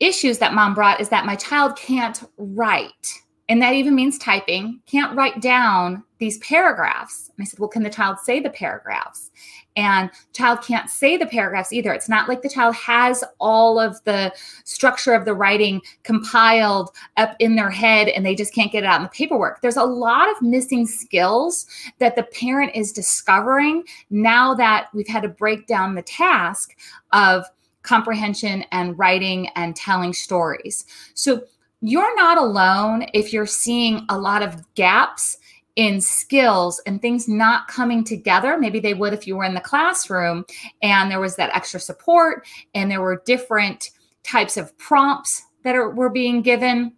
issues 0.00 0.38
that 0.38 0.54
mom 0.54 0.74
brought 0.74 1.00
is 1.00 1.08
that 1.08 1.26
my 1.26 1.36
child 1.36 1.76
can't 1.76 2.22
write 2.38 3.12
and 3.48 3.62
that 3.62 3.74
even 3.74 3.94
means 3.94 4.18
typing 4.18 4.80
can't 4.86 5.16
write 5.16 5.40
down 5.40 6.02
these 6.18 6.38
paragraphs. 6.38 7.30
And 7.36 7.44
i 7.44 7.48
said 7.48 7.58
well 7.58 7.68
can 7.68 7.82
the 7.82 7.90
child 7.90 8.18
say 8.18 8.40
the 8.40 8.50
paragraphs 8.50 9.30
and 9.78 10.10
child 10.32 10.60
can't 10.60 10.90
say 10.90 11.16
the 11.16 11.24
paragraphs 11.24 11.72
either. 11.72 11.92
It's 11.92 12.08
not 12.08 12.28
like 12.28 12.42
the 12.42 12.48
child 12.48 12.74
has 12.74 13.22
all 13.38 13.78
of 13.78 14.02
the 14.02 14.34
structure 14.64 15.14
of 15.14 15.24
the 15.24 15.34
writing 15.34 15.80
compiled 16.02 16.90
up 17.16 17.36
in 17.38 17.54
their 17.54 17.70
head 17.70 18.08
and 18.08 18.26
they 18.26 18.34
just 18.34 18.52
can't 18.52 18.72
get 18.72 18.82
it 18.82 18.86
out 18.86 18.96
in 18.96 19.04
the 19.04 19.08
paperwork. 19.10 19.60
There's 19.60 19.76
a 19.76 19.84
lot 19.84 20.28
of 20.28 20.42
missing 20.42 20.84
skills 20.84 21.66
that 22.00 22.16
the 22.16 22.24
parent 22.24 22.72
is 22.74 22.92
discovering 22.92 23.84
now 24.10 24.52
that 24.54 24.88
we've 24.92 25.06
had 25.06 25.22
to 25.22 25.28
break 25.28 25.68
down 25.68 25.94
the 25.94 26.02
task 26.02 26.76
of 27.12 27.46
comprehension 27.82 28.64
and 28.72 28.98
writing 28.98 29.48
and 29.54 29.76
telling 29.76 30.12
stories. 30.12 30.86
So 31.14 31.44
you're 31.82 32.16
not 32.16 32.36
alone 32.36 33.06
if 33.14 33.32
you're 33.32 33.46
seeing 33.46 34.04
a 34.08 34.18
lot 34.18 34.42
of 34.42 34.56
gaps 34.74 35.38
in 35.78 36.00
skills 36.00 36.82
and 36.86 37.00
things 37.00 37.28
not 37.28 37.68
coming 37.68 38.02
together. 38.02 38.58
Maybe 38.58 38.80
they 38.80 38.94
would 38.94 39.14
if 39.14 39.28
you 39.28 39.36
were 39.36 39.44
in 39.44 39.54
the 39.54 39.60
classroom 39.60 40.44
and 40.82 41.08
there 41.08 41.20
was 41.20 41.36
that 41.36 41.54
extra 41.54 41.78
support 41.78 42.44
and 42.74 42.90
there 42.90 43.00
were 43.00 43.22
different 43.24 43.90
types 44.24 44.56
of 44.56 44.76
prompts 44.76 45.40
that 45.62 45.76
are, 45.76 45.90
were 45.90 46.10
being 46.10 46.42
given, 46.42 46.94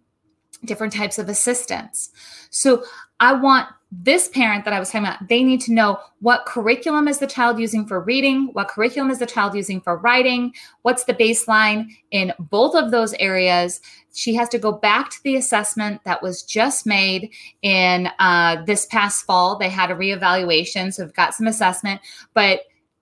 different 0.65 0.93
types 0.93 1.19
of 1.19 1.29
assistance. 1.29 2.09
So 2.49 2.83
I 3.21 3.33
want 3.33 3.69
this 3.91 4.29
parent 4.29 4.63
that 4.65 4.73
I 4.73 4.79
was 4.79 4.89
talking 4.89 5.05
about, 5.05 5.27
they 5.27 5.43
need 5.43 5.59
to 5.61 5.73
know 5.73 5.99
what 6.21 6.45
curriculum 6.45 7.09
is 7.09 7.19
the 7.19 7.27
child 7.27 7.59
using 7.59 7.85
for 7.85 7.99
reading, 7.99 8.49
what 8.53 8.69
curriculum 8.69 9.11
is 9.11 9.19
the 9.19 9.25
child 9.25 9.53
using 9.53 9.81
for 9.81 9.97
writing, 9.97 10.53
what's 10.83 11.03
the 11.03 11.13
baseline 11.13 11.87
in 12.11 12.33
both 12.39 12.73
of 12.73 12.91
those 12.91 13.13
areas. 13.15 13.81
She 14.13 14.33
has 14.35 14.47
to 14.49 14.57
go 14.57 14.71
back 14.71 15.09
to 15.11 15.23
the 15.23 15.35
assessment 15.35 16.01
that 16.05 16.23
was 16.23 16.41
just 16.41 16.85
made 16.85 17.31
in 17.61 18.09
uh, 18.19 18.63
this 18.65 18.85
past 18.85 19.25
fall. 19.25 19.57
They 19.57 19.69
had 19.69 19.91
a 19.91 19.95
reevaluation, 19.95 20.93
so 20.93 21.03
we've 21.03 21.13
got 21.13 21.35
some 21.35 21.47
assessment, 21.47 22.01
but 22.33 22.61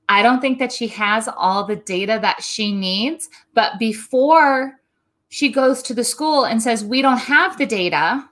I 0.09 0.23
don't 0.23 0.41
think 0.41 0.57
that 0.57 0.73
she 0.73 0.87
has 0.87 1.29
all 1.37 1.65
the 1.65 1.75
data 1.75 2.17
that 2.21 2.43
she 2.43 2.73
needs. 2.73 3.29
But 3.53 3.77
before 3.77 4.79
she 5.29 5.49
goes 5.49 5.83
to 5.83 5.93
the 5.93 6.03
school 6.03 6.45
and 6.45 6.61
says, 6.61 6.83
We 6.83 7.03
don't 7.03 7.19
have 7.19 7.57
the 7.57 7.67
data, 7.67 8.27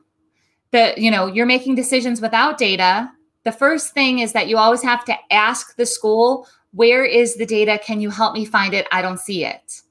that 0.72 0.98
you 0.98 1.12
know 1.12 1.28
you're 1.28 1.46
making 1.46 1.76
decisions 1.76 2.22
without 2.22 2.58
data. 2.58 3.12
The 3.44 3.52
first 3.52 3.94
thing 3.94 4.20
is 4.20 4.34
that 4.34 4.48
you 4.48 4.58
always 4.58 4.82
have 4.84 5.06
to 5.06 5.16
ask 5.32 5.76
the 5.76 5.86
school 5.86 6.48
where 6.74 7.06
is 7.06 7.38
the 7.38 7.46
data? 7.46 7.80
Can 7.84 8.02
you 8.02 8.10
help 8.10 8.34
me 8.34 8.46
find 8.46 8.74
it? 8.74 8.88
I 8.92 9.02
don't 9.02 9.20
see 9.20 9.46
it. 9.46 9.82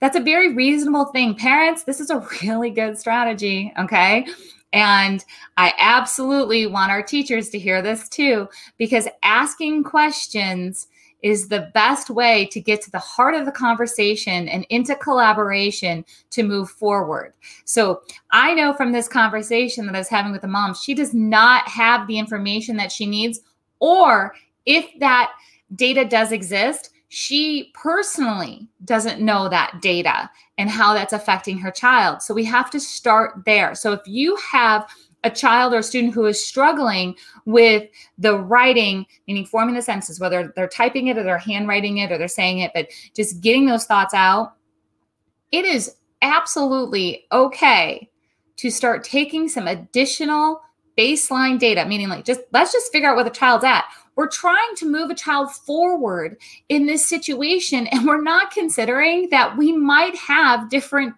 That's 0.00 0.16
a 0.16 0.20
very 0.20 0.54
reasonable 0.54 1.06
thing. 1.06 1.34
Parents 1.34 1.84
this 1.84 2.00
is 2.00 2.10
a 2.10 2.26
really 2.42 2.70
good 2.70 2.98
strategy 2.98 3.72
okay? 3.78 4.26
And 4.72 5.24
i 5.56 5.72
absolutely 5.78 6.66
want 6.66 6.90
our 6.90 7.02
teachers 7.02 7.48
to 7.50 7.58
hear 7.58 7.80
this 7.80 8.08
too 8.08 8.48
because 8.76 9.08
asking 9.22 9.84
questions 9.84 10.88
is 11.22 11.48
the 11.48 11.70
best 11.74 12.10
way 12.10 12.46
to 12.46 12.60
get 12.60 12.80
to 12.82 12.90
the 12.90 12.98
heart 12.98 13.34
of 13.34 13.46
the 13.46 13.52
conversation 13.52 14.48
and 14.48 14.66
into 14.70 14.94
collaboration 14.94 16.04
to 16.30 16.42
move 16.42 16.70
forward. 16.70 17.32
So 17.64 18.02
I 18.30 18.54
know 18.54 18.72
from 18.72 18.92
this 18.92 19.08
conversation 19.08 19.86
that 19.86 19.94
I 19.94 19.98
was 19.98 20.08
having 20.08 20.32
with 20.32 20.42
the 20.42 20.48
mom, 20.48 20.74
she 20.74 20.94
does 20.94 21.14
not 21.14 21.66
have 21.68 22.06
the 22.06 22.18
information 22.18 22.76
that 22.76 22.92
she 22.92 23.06
needs, 23.06 23.40
or 23.80 24.34
if 24.66 24.86
that 25.00 25.32
data 25.74 26.04
does 26.04 26.32
exist, 26.32 26.90
she 27.08 27.70
personally 27.72 28.68
doesn't 28.84 29.20
know 29.20 29.48
that 29.48 29.80
data 29.80 30.28
and 30.58 30.68
how 30.68 30.92
that's 30.92 31.12
affecting 31.12 31.58
her 31.58 31.70
child. 31.70 32.20
So 32.20 32.34
we 32.34 32.44
have 32.44 32.70
to 32.70 32.80
start 32.80 33.44
there. 33.44 33.74
So 33.74 33.92
if 33.92 34.00
you 34.06 34.36
have 34.36 34.88
a 35.26 35.30
child 35.30 35.74
or 35.74 35.82
student 35.82 36.14
who 36.14 36.24
is 36.24 36.44
struggling 36.44 37.16
with 37.44 37.88
the 38.16 38.38
writing, 38.38 39.04
meaning 39.26 39.44
forming 39.44 39.74
the 39.74 39.82
sentences, 39.82 40.20
whether 40.20 40.52
they're 40.54 40.68
typing 40.68 41.08
it 41.08 41.18
or 41.18 41.24
they're 41.24 41.36
handwriting 41.36 41.98
it 41.98 42.12
or 42.12 42.18
they're 42.18 42.28
saying 42.28 42.60
it, 42.60 42.70
but 42.74 42.88
just 43.14 43.40
getting 43.40 43.66
those 43.66 43.84
thoughts 43.84 44.14
out, 44.14 44.54
it 45.50 45.64
is 45.64 45.96
absolutely 46.22 47.26
okay 47.32 48.08
to 48.56 48.70
start 48.70 49.04
taking 49.04 49.48
some 49.48 49.66
additional 49.66 50.60
baseline 50.96 51.58
data, 51.58 51.84
meaning 51.84 52.08
like 52.08 52.24
just 52.24 52.40
let's 52.52 52.72
just 52.72 52.90
figure 52.92 53.08
out 53.08 53.16
where 53.16 53.24
the 53.24 53.30
child's 53.30 53.64
at. 53.64 53.84
We're 54.14 54.28
trying 54.28 54.74
to 54.76 54.90
move 54.90 55.10
a 55.10 55.14
child 55.14 55.52
forward 55.52 56.38
in 56.68 56.86
this 56.86 57.06
situation, 57.06 57.86
and 57.88 58.06
we're 58.06 58.22
not 58.22 58.52
considering 58.52 59.28
that 59.30 59.56
we 59.56 59.72
might 59.72 60.16
have 60.16 60.70
different 60.70 61.14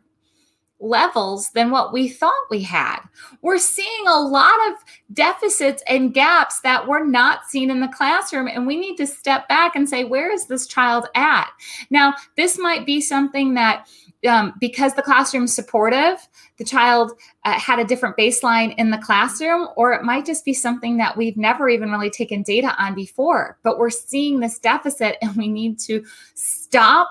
levels 0.80 1.50
than 1.50 1.70
what 1.70 1.92
we 1.92 2.08
thought 2.08 2.32
we 2.50 2.62
had. 2.62 3.00
We're 3.42 3.58
seeing 3.58 4.06
a 4.06 4.20
lot 4.20 4.54
of 4.68 4.74
deficits 5.12 5.82
and 5.88 6.14
gaps 6.14 6.60
that 6.60 6.86
were 6.86 7.04
not 7.04 7.46
seen 7.46 7.70
in 7.70 7.80
the 7.80 7.88
classroom, 7.88 8.48
and 8.48 8.66
we 8.66 8.76
need 8.76 8.96
to 8.96 9.06
step 9.06 9.48
back 9.48 9.74
and 9.74 9.88
say, 9.88 10.04
where 10.04 10.32
is 10.32 10.46
this 10.46 10.66
child 10.66 11.06
at? 11.14 11.50
Now, 11.90 12.14
this 12.36 12.58
might 12.58 12.86
be 12.86 13.00
something 13.00 13.54
that 13.54 13.88
um, 14.26 14.54
because 14.60 14.94
the 14.94 15.02
classroom's 15.02 15.54
supportive, 15.54 16.28
the 16.56 16.64
child 16.64 17.12
uh, 17.44 17.58
had 17.58 17.78
a 17.78 17.84
different 17.84 18.16
baseline 18.16 18.74
in 18.76 18.90
the 18.90 18.98
classroom, 18.98 19.68
or 19.76 19.92
it 19.92 20.02
might 20.02 20.26
just 20.26 20.44
be 20.44 20.52
something 20.52 20.96
that 20.96 21.16
we've 21.16 21.36
never 21.36 21.68
even 21.68 21.90
really 21.90 22.10
taken 22.10 22.42
data 22.42 22.74
on 22.78 22.94
before. 22.94 23.58
But 23.62 23.78
we're 23.78 23.90
seeing 23.90 24.40
this 24.40 24.58
deficit, 24.58 25.18
and 25.22 25.36
we 25.36 25.46
need 25.46 25.78
to 25.80 26.04
stop 26.34 27.08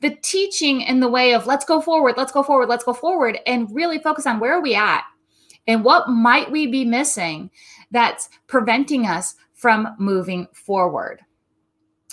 the 0.00 0.16
teaching 0.22 0.82
in 0.82 1.00
the 1.00 1.08
way 1.08 1.34
of 1.34 1.46
let's 1.46 1.64
go 1.64 1.80
forward, 1.80 2.14
let's 2.16 2.32
go 2.32 2.42
forward, 2.42 2.68
let's 2.68 2.84
go 2.84 2.92
forward, 2.92 3.38
and 3.46 3.74
really 3.74 3.98
focus 3.98 4.26
on 4.26 4.38
where 4.38 4.54
are 4.54 4.62
we 4.62 4.74
at 4.74 5.02
and 5.66 5.84
what 5.84 6.08
might 6.08 6.50
we 6.50 6.66
be 6.66 6.84
missing 6.84 7.50
that's 7.90 8.28
preventing 8.46 9.06
us 9.06 9.34
from 9.54 9.94
moving 9.98 10.46
forward. 10.52 11.20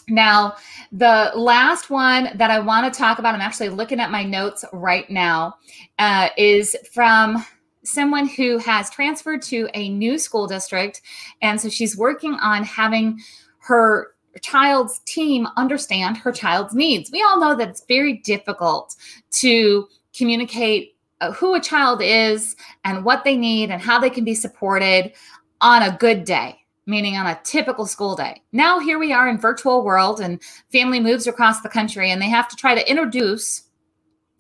Now, 0.08 0.56
the 0.92 1.32
last 1.36 1.90
one 1.90 2.30
that 2.36 2.52
I 2.52 2.60
want 2.60 2.92
to 2.92 2.98
talk 2.98 3.18
about, 3.18 3.34
I'm 3.34 3.42
actually 3.42 3.70
looking 3.70 4.00
at 4.00 4.12
my 4.12 4.24
notes 4.24 4.64
right 4.72 5.10
now, 5.10 5.56
uh, 5.98 6.30
is 6.38 6.76
from 6.92 7.44
someone 7.84 8.28
who 8.28 8.58
has 8.60 8.90
transferred 8.90 9.42
to 9.44 9.68
a 9.74 9.90
new 9.90 10.18
school 10.18 10.48
district. 10.48 11.02
And 11.42 11.60
so 11.60 11.70
she's 11.70 11.98
working 11.98 12.34
on 12.36 12.64
having 12.64 13.20
her 13.60 14.15
child's 14.40 15.00
team 15.00 15.48
understand 15.58 16.18
her 16.18 16.32
child's 16.32 16.74
needs. 16.74 17.12
We 17.12 17.22
all 17.22 17.40
know 17.40 17.56
that 17.56 17.70
it's 17.70 17.86
very 17.88 18.14
difficult 18.18 18.96
to 19.32 19.88
communicate 20.16 20.96
uh, 21.22 21.32
who 21.32 21.56
a 21.56 21.62
child 21.62 22.02
is 22.02 22.56
and 22.84 23.06
what 23.06 23.24
they 23.24 23.38
need 23.38 23.72
and 23.72 23.82
how 23.82 24.00
they 24.00 24.10
can 24.10 24.24
be 24.24 24.36
supported 24.36 25.14
on 25.62 25.84
a 25.84 25.98
good 25.98 26.26
day 26.26 26.66
meaning 26.86 27.18
on 27.18 27.28
a 27.28 27.40
typical 27.44 27.86
school 27.86 28.16
day. 28.16 28.42
Now 28.52 28.80
here 28.80 29.00
we 29.00 29.12
are 29.12 29.28
in 29.28 29.38
virtual 29.38 29.84
world 29.84 30.22
and 30.22 30.42
family 30.72 31.00
moves 31.00 31.28
across 31.28 31.62
the 31.62 31.70
country 31.70 32.12
and 32.12 32.22
they 32.22 32.30
have 32.30 32.48
to 32.50 32.56
try 32.56 32.76
to 32.76 32.90
introduce 32.90 33.64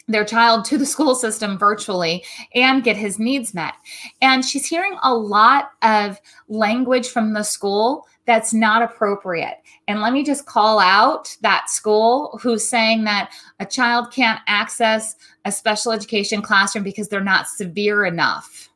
their 0.08 0.26
child 0.26 0.66
to 0.66 0.78
the 0.78 0.86
school 0.96 1.16
system 1.16 1.58
virtually 1.58 2.24
and 2.54 2.84
get 2.84 2.98
his 2.98 3.18
needs 3.18 3.54
met. 3.54 3.74
And 4.22 4.46
she's 4.46 4.66
hearing 4.66 4.98
a 5.04 5.14
lot 5.14 5.72
of 5.82 6.20
language 6.48 7.10
from 7.10 7.34
the 7.34 7.44
school 7.44 8.06
that's 8.26 8.54
not 8.54 8.82
appropriate. 8.82 9.58
And 9.88 10.02
let 10.02 10.14
me 10.14 10.24
just 10.24 10.46
call 10.46 10.80
out 10.80 11.36
that 11.42 11.70
school 11.70 12.40
who's 12.42 12.68
saying 12.68 13.04
that 13.04 13.32
a 13.60 13.66
child 13.66 14.12
can't 14.12 14.40
access 14.48 15.16
a 15.46 15.52
special 15.52 15.92
education 15.92 16.42
classroom 16.42 16.84
because 16.84 17.08
they're 17.08 17.24
not 17.24 17.48
severe 17.48 18.06
enough. 18.06 18.70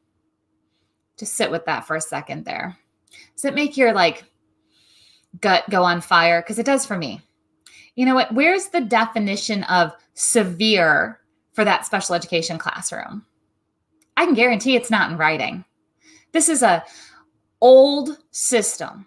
Just 1.18 1.34
sit 1.34 1.52
with 1.52 1.66
that 1.66 1.86
for 1.86 1.96
a 1.96 2.02
second 2.02 2.46
there. 2.46 2.78
Does 3.36 3.46
it 3.46 3.56
make 3.56 3.76
your 3.76 3.94
like 3.94 4.24
gut 5.42 5.64
go 5.70 5.84
on 5.84 6.02
fire? 6.02 6.42
Because 6.42 6.60
it 6.60 6.66
does 6.66 6.86
for 6.86 6.98
me. 6.98 7.22
You 7.96 8.06
know 8.06 8.16
what? 8.16 8.34
Where's 8.34 8.68
the 8.68 8.82
definition 8.82 9.64
of 9.66 9.94
severe 10.14 11.20
for 11.54 11.66
that 11.66 11.86
special 11.86 12.16
education 12.16 12.58
classroom? 12.58 13.26
I 14.16 14.26
can 14.26 14.36
guarantee 14.36 14.76
it's 14.76 14.92
not 14.92 15.10
in 15.10 15.18
writing. 15.18 15.66
This 16.32 16.50
is 16.50 16.62
a 16.62 16.86
old 17.62 18.18
system 18.32 19.06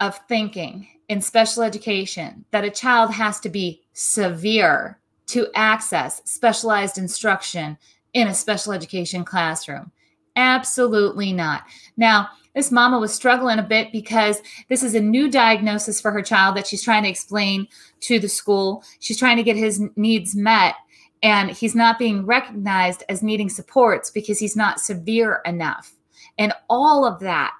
of 0.00 0.18
thinking 0.28 0.88
in 1.08 1.20
special 1.20 1.62
education 1.62 2.44
that 2.50 2.64
a 2.64 2.70
child 2.70 3.12
has 3.12 3.40
to 3.40 3.48
be 3.48 3.82
severe 3.92 4.98
to 5.26 5.48
access 5.54 6.22
specialized 6.24 6.98
instruction 6.98 7.76
in 8.12 8.28
a 8.28 8.34
special 8.34 8.72
education 8.72 9.24
classroom. 9.24 9.90
Absolutely 10.36 11.32
not. 11.32 11.64
Now, 11.96 12.28
this 12.54 12.70
mama 12.72 12.98
was 12.98 13.12
struggling 13.12 13.58
a 13.58 13.62
bit 13.62 13.92
because 13.92 14.40
this 14.68 14.82
is 14.82 14.94
a 14.94 15.00
new 15.00 15.30
diagnosis 15.30 16.00
for 16.00 16.10
her 16.10 16.22
child 16.22 16.56
that 16.56 16.66
she's 16.66 16.82
trying 16.82 17.02
to 17.02 17.08
explain 17.08 17.68
to 18.00 18.18
the 18.18 18.28
school. 18.28 18.82
She's 19.00 19.18
trying 19.18 19.36
to 19.36 19.42
get 19.42 19.56
his 19.56 19.82
needs 19.96 20.34
met, 20.34 20.74
and 21.22 21.50
he's 21.50 21.74
not 21.74 21.98
being 21.98 22.24
recognized 22.24 23.02
as 23.08 23.22
needing 23.22 23.50
supports 23.50 24.10
because 24.10 24.38
he's 24.38 24.56
not 24.56 24.80
severe 24.80 25.42
enough. 25.44 25.94
And 26.38 26.54
all 26.70 27.04
of 27.04 27.20
that 27.20 27.52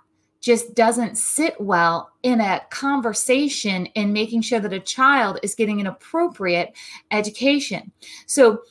just 0.46 0.76
doesn't 0.76 1.18
sit 1.18 1.60
well 1.60 2.12
in 2.22 2.40
a 2.40 2.60
conversation 2.70 3.84
in 3.96 4.12
making 4.12 4.40
sure 4.40 4.60
that 4.60 4.72
a 4.72 4.78
child 4.78 5.40
is 5.42 5.56
getting 5.56 5.80
an 5.80 5.88
appropriate 5.88 6.72
education. 7.10 7.90
So, 8.26 8.62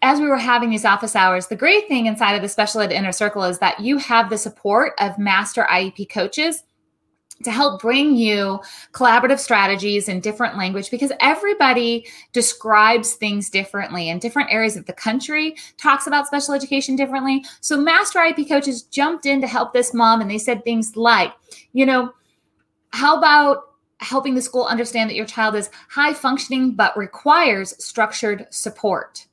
as 0.00 0.20
we 0.20 0.28
were 0.28 0.38
having 0.38 0.70
these 0.70 0.84
office 0.84 1.16
hours, 1.16 1.48
the 1.48 1.56
great 1.56 1.88
thing 1.88 2.06
inside 2.06 2.34
of 2.34 2.42
the 2.42 2.48
special 2.48 2.82
ed 2.82 2.92
inner 2.92 3.10
circle 3.10 3.42
is 3.42 3.58
that 3.58 3.80
you 3.80 3.98
have 3.98 4.30
the 4.30 4.38
support 4.38 4.92
of 5.00 5.18
master 5.18 5.66
IEP 5.68 6.08
coaches 6.08 6.62
to 7.42 7.50
help 7.50 7.80
bring 7.80 8.16
you 8.16 8.60
collaborative 8.92 9.38
strategies 9.38 10.08
in 10.08 10.20
different 10.20 10.56
language 10.56 10.90
because 10.90 11.12
everybody 11.20 12.06
describes 12.32 13.14
things 13.14 13.50
differently 13.50 14.08
in 14.08 14.18
different 14.18 14.52
areas 14.52 14.76
of 14.76 14.86
the 14.86 14.92
country 14.92 15.56
talks 15.76 16.06
about 16.06 16.26
special 16.26 16.54
education 16.54 16.96
differently. 16.96 17.44
So 17.60 17.76
master 17.76 18.20
IEP 18.20 18.48
coaches 18.48 18.82
jumped 18.82 19.26
in 19.26 19.40
to 19.40 19.46
help 19.46 19.72
this 19.72 19.92
mom 19.92 20.20
and 20.20 20.30
they 20.30 20.38
said 20.38 20.64
things 20.64 20.96
like 20.96 21.32
you 21.72 21.84
know 21.84 22.12
how 22.90 23.18
about 23.18 23.64
helping 23.98 24.34
the 24.34 24.42
school 24.42 24.64
understand 24.64 25.10
that 25.10 25.16
your 25.16 25.26
child 25.26 25.54
is 25.54 25.70
high 25.88 26.12
functioning 26.12 26.72
but 26.72 26.96
requires 26.96 27.82
structured 27.84 28.46
support 28.50 29.26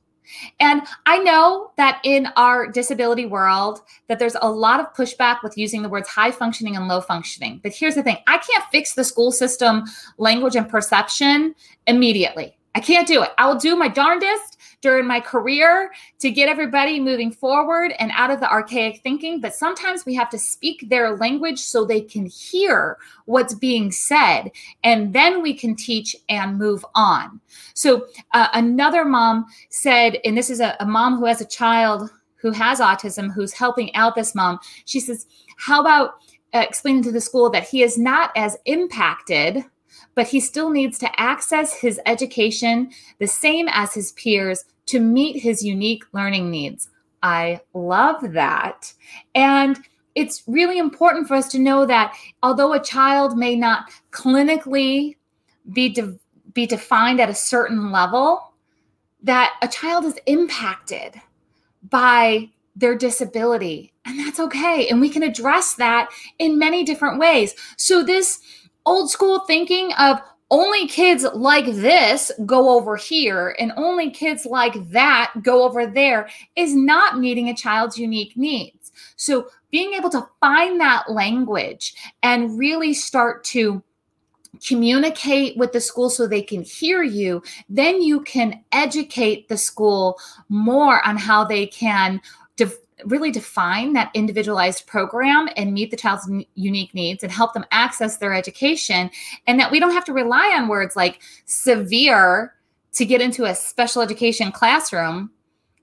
and 0.60 0.82
I 1.06 1.18
know 1.18 1.70
that 1.76 2.00
in 2.04 2.28
our 2.36 2.66
disability 2.66 3.26
world 3.26 3.80
that 4.08 4.18
there's 4.18 4.36
a 4.40 4.50
lot 4.50 4.80
of 4.80 4.92
pushback 4.94 5.42
with 5.42 5.56
using 5.56 5.82
the 5.82 5.88
words 5.88 6.08
high 6.08 6.30
functioning 6.30 6.76
and 6.76 6.88
low 6.88 7.00
functioning. 7.00 7.60
But 7.62 7.72
here's 7.72 7.94
the 7.94 8.02
thing, 8.02 8.18
I 8.26 8.38
can't 8.38 8.64
fix 8.70 8.94
the 8.94 9.04
school 9.04 9.32
system 9.32 9.84
language 10.18 10.56
and 10.56 10.68
perception 10.68 11.54
immediately. 11.86 12.56
I 12.74 12.80
can't 12.80 13.06
do 13.06 13.22
it. 13.22 13.30
I 13.36 13.46
will 13.46 13.58
do 13.58 13.76
my 13.76 13.88
darndest 13.88 14.51
during 14.82 15.06
my 15.06 15.20
career 15.20 15.90
to 16.18 16.30
get 16.30 16.48
everybody 16.48 17.00
moving 17.00 17.32
forward 17.32 17.94
and 17.98 18.12
out 18.14 18.30
of 18.30 18.40
the 18.40 18.50
archaic 18.50 19.00
thinking. 19.02 19.40
But 19.40 19.54
sometimes 19.54 20.04
we 20.04 20.14
have 20.14 20.28
to 20.30 20.38
speak 20.38 20.88
their 20.90 21.16
language 21.16 21.60
so 21.60 21.84
they 21.84 22.02
can 22.02 22.26
hear 22.26 22.98
what's 23.24 23.54
being 23.54 23.90
said. 23.90 24.50
And 24.84 25.14
then 25.14 25.40
we 25.40 25.54
can 25.54 25.74
teach 25.74 26.14
and 26.28 26.58
move 26.58 26.84
on. 26.94 27.40
So 27.74 28.06
uh, 28.32 28.48
another 28.52 29.04
mom 29.04 29.46
said, 29.70 30.18
and 30.24 30.36
this 30.36 30.50
is 30.50 30.60
a, 30.60 30.76
a 30.80 30.86
mom 30.86 31.16
who 31.16 31.24
has 31.24 31.40
a 31.40 31.46
child 31.46 32.10
who 32.42 32.50
has 32.50 32.80
autism 32.80 33.32
who's 33.32 33.52
helping 33.52 33.94
out 33.94 34.16
this 34.16 34.34
mom. 34.34 34.58
She 34.84 34.98
says, 34.98 35.26
How 35.56 35.80
about 35.80 36.14
uh, 36.52 36.58
explaining 36.58 37.04
to 37.04 37.12
the 37.12 37.20
school 37.20 37.48
that 37.50 37.68
he 37.68 37.82
is 37.82 37.96
not 37.96 38.32
as 38.36 38.58
impacted? 38.66 39.64
But 40.14 40.26
he 40.26 40.40
still 40.40 40.70
needs 40.70 40.98
to 40.98 41.20
access 41.20 41.74
his 41.74 42.00
education 42.06 42.90
the 43.18 43.26
same 43.26 43.68
as 43.70 43.94
his 43.94 44.12
peers 44.12 44.64
to 44.86 45.00
meet 45.00 45.40
his 45.40 45.64
unique 45.64 46.04
learning 46.12 46.50
needs. 46.50 46.88
I 47.22 47.60
love 47.72 48.32
that. 48.32 48.92
And 49.34 49.78
it's 50.14 50.42
really 50.46 50.78
important 50.78 51.28
for 51.28 51.34
us 51.34 51.48
to 51.52 51.58
know 51.58 51.86
that 51.86 52.16
although 52.42 52.72
a 52.72 52.82
child 52.82 53.38
may 53.38 53.56
not 53.56 53.90
clinically 54.10 55.16
be, 55.72 55.88
de- 55.88 56.18
be 56.52 56.66
defined 56.66 57.20
at 57.20 57.30
a 57.30 57.34
certain 57.34 57.90
level, 57.90 58.52
that 59.22 59.54
a 59.62 59.68
child 59.68 60.04
is 60.04 60.18
impacted 60.26 61.14
by 61.88 62.50
their 62.74 62.96
disability. 62.96 63.92
And 64.04 64.18
that's 64.18 64.40
okay. 64.40 64.88
And 64.88 65.00
we 65.00 65.08
can 65.08 65.22
address 65.22 65.74
that 65.74 66.10
in 66.38 66.58
many 66.58 66.84
different 66.84 67.20
ways. 67.20 67.54
So, 67.76 68.02
this 68.02 68.40
old 68.86 69.10
school 69.10 69.40
thinking 69.40 69.92
of 69.94 70.20
only 70.50 70.86
kids 70.86 71.24
like 71.34 71.64
this 71.64 72.30
go 72.44 72.76
over 72.76 72.94
here 72.94 73.56
and 73.58 73.72
only 73.76 74.10
kids 74.10 74.44
like 74.44 74.90
that 74.90 75.32
go 75.42 75.64
over 75.64 75.86
there 75.86 76.28
is 76.56 76.74
not 76.74 77.18
meeting 77.18 77.48
a 77.48 77.56
child's 77.56 77.96
unique 77.96 78.36
needs. 78.36 78.92
So, 79.16 79.48
being 79.70 79.94
able 79.94 80.10
to 80.10 80.28
find 80.38 80.78
that 80.80 81.10
language 81.10 81.94
and 82.22 82.58
really 82.58 82.92
start 82.92 83.42
to 83.44 83.82
communicate 84.66 85.56
with 85.56 85.72
the 85.72 85.80
school 85.80 86.10
so 86.10 86.26
they 86.26 86.42
can 86.42 86.62
hear 86.62 87.02
you, 87.02 87.42
then 87.70 88.02
you 88.02 88.20
can 88.20 88.62
educate 88.72 89.48
the 89.48 89.56
school 89.56 90.18
more 90.50 91.06
on 91.06 91.16
how 91.16 91.44
they 91.44 91.66
can 91.66 92.20
really 93.06 93.30
define 93.30 93.92
that 93.92 94.10
individualized 94.14 94.86
program 94.86 95.48
and 95.56 95.72
meet 95.72 95.90
the 95.90 95.96
child's 95.96 96.28
n- 96.28 96.44
unique 96.54 96.94
needs 96.94 97.22
and 97.22 97.32
help 97.32 97.52
them 97.54 97.64
access 97.70 98.16
their 98.16 98.34
education 98.34 99.10
and 99.46 99.58
that 99.58 99.70
we 99.70 99.80
don't 99.80 99.92
have 99.92 100.04
to 100.04 100.12
rely 100.12 100.54
on 100.56 100.68
words 100.68 100.96
like 100.96 101.20
severe 101.46 102.54
to 102.92 103.04
get 103.04 103.20
into 103.20 103.44
a 103.44 103.54
special 103.54 104.02
education 104.02 104.52
classroom. 104.52 105.30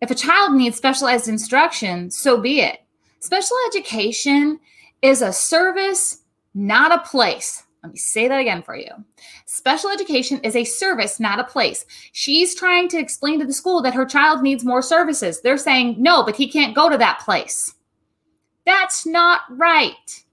If 0.02 0.12
a 0.12 0.16
child 0.16 0.54
needs 0.54 0.78
specialized 0.78 1.28
instruction 1.28 2.10
so 2.12 2.40
be 2.40 2.62
it. 2.62 2.82
Special 3.20 3.58
education 3.68 4.60
is 5.02 5.22
a 5.22 5.34
service 5.34 6.24
not 6.54 6.92
a 6.92 7.08
place 7.08 7.64
Let 7.84 7.94
me 7.94 7.98
say 7.98 8.28
that 8.28 8.40
again 8.40 8.62
for 8.62 8.76
you. 8.76 8.90
Special 9.46 9.90
education 9.90 10.40
is 10.44 10.56
a 10.56 10.66
service, 10.66 11.20
not 11.20 11.40
a 11.40 11.46
place. 11.46 11.86
She's 12.12 12.54
trying 12.54 12.90
to 12.90 13.00
explain 13.00 13.40
to 13.40 13.46
the 13.46 13.54
school 13.54 13.82
that 13.84 13.94
her 13.94 14.06
child 14.06 14.42
needs 14.42 14.66
more 14.66 14.82
services. 14.82 15.42
They're 15.42 15.58
saying, 15.58 15.96
no, 15.98 16.24
but 16.24 16.36
he 16.36 16.50
can't 16.50 16.76
go 16.76 16.90
to 16.90 16.98
that 16.98 17.22
place. 17.24 17.74
That's 18.66 19.06
not 19.06 19.42
right. 19.52 20.24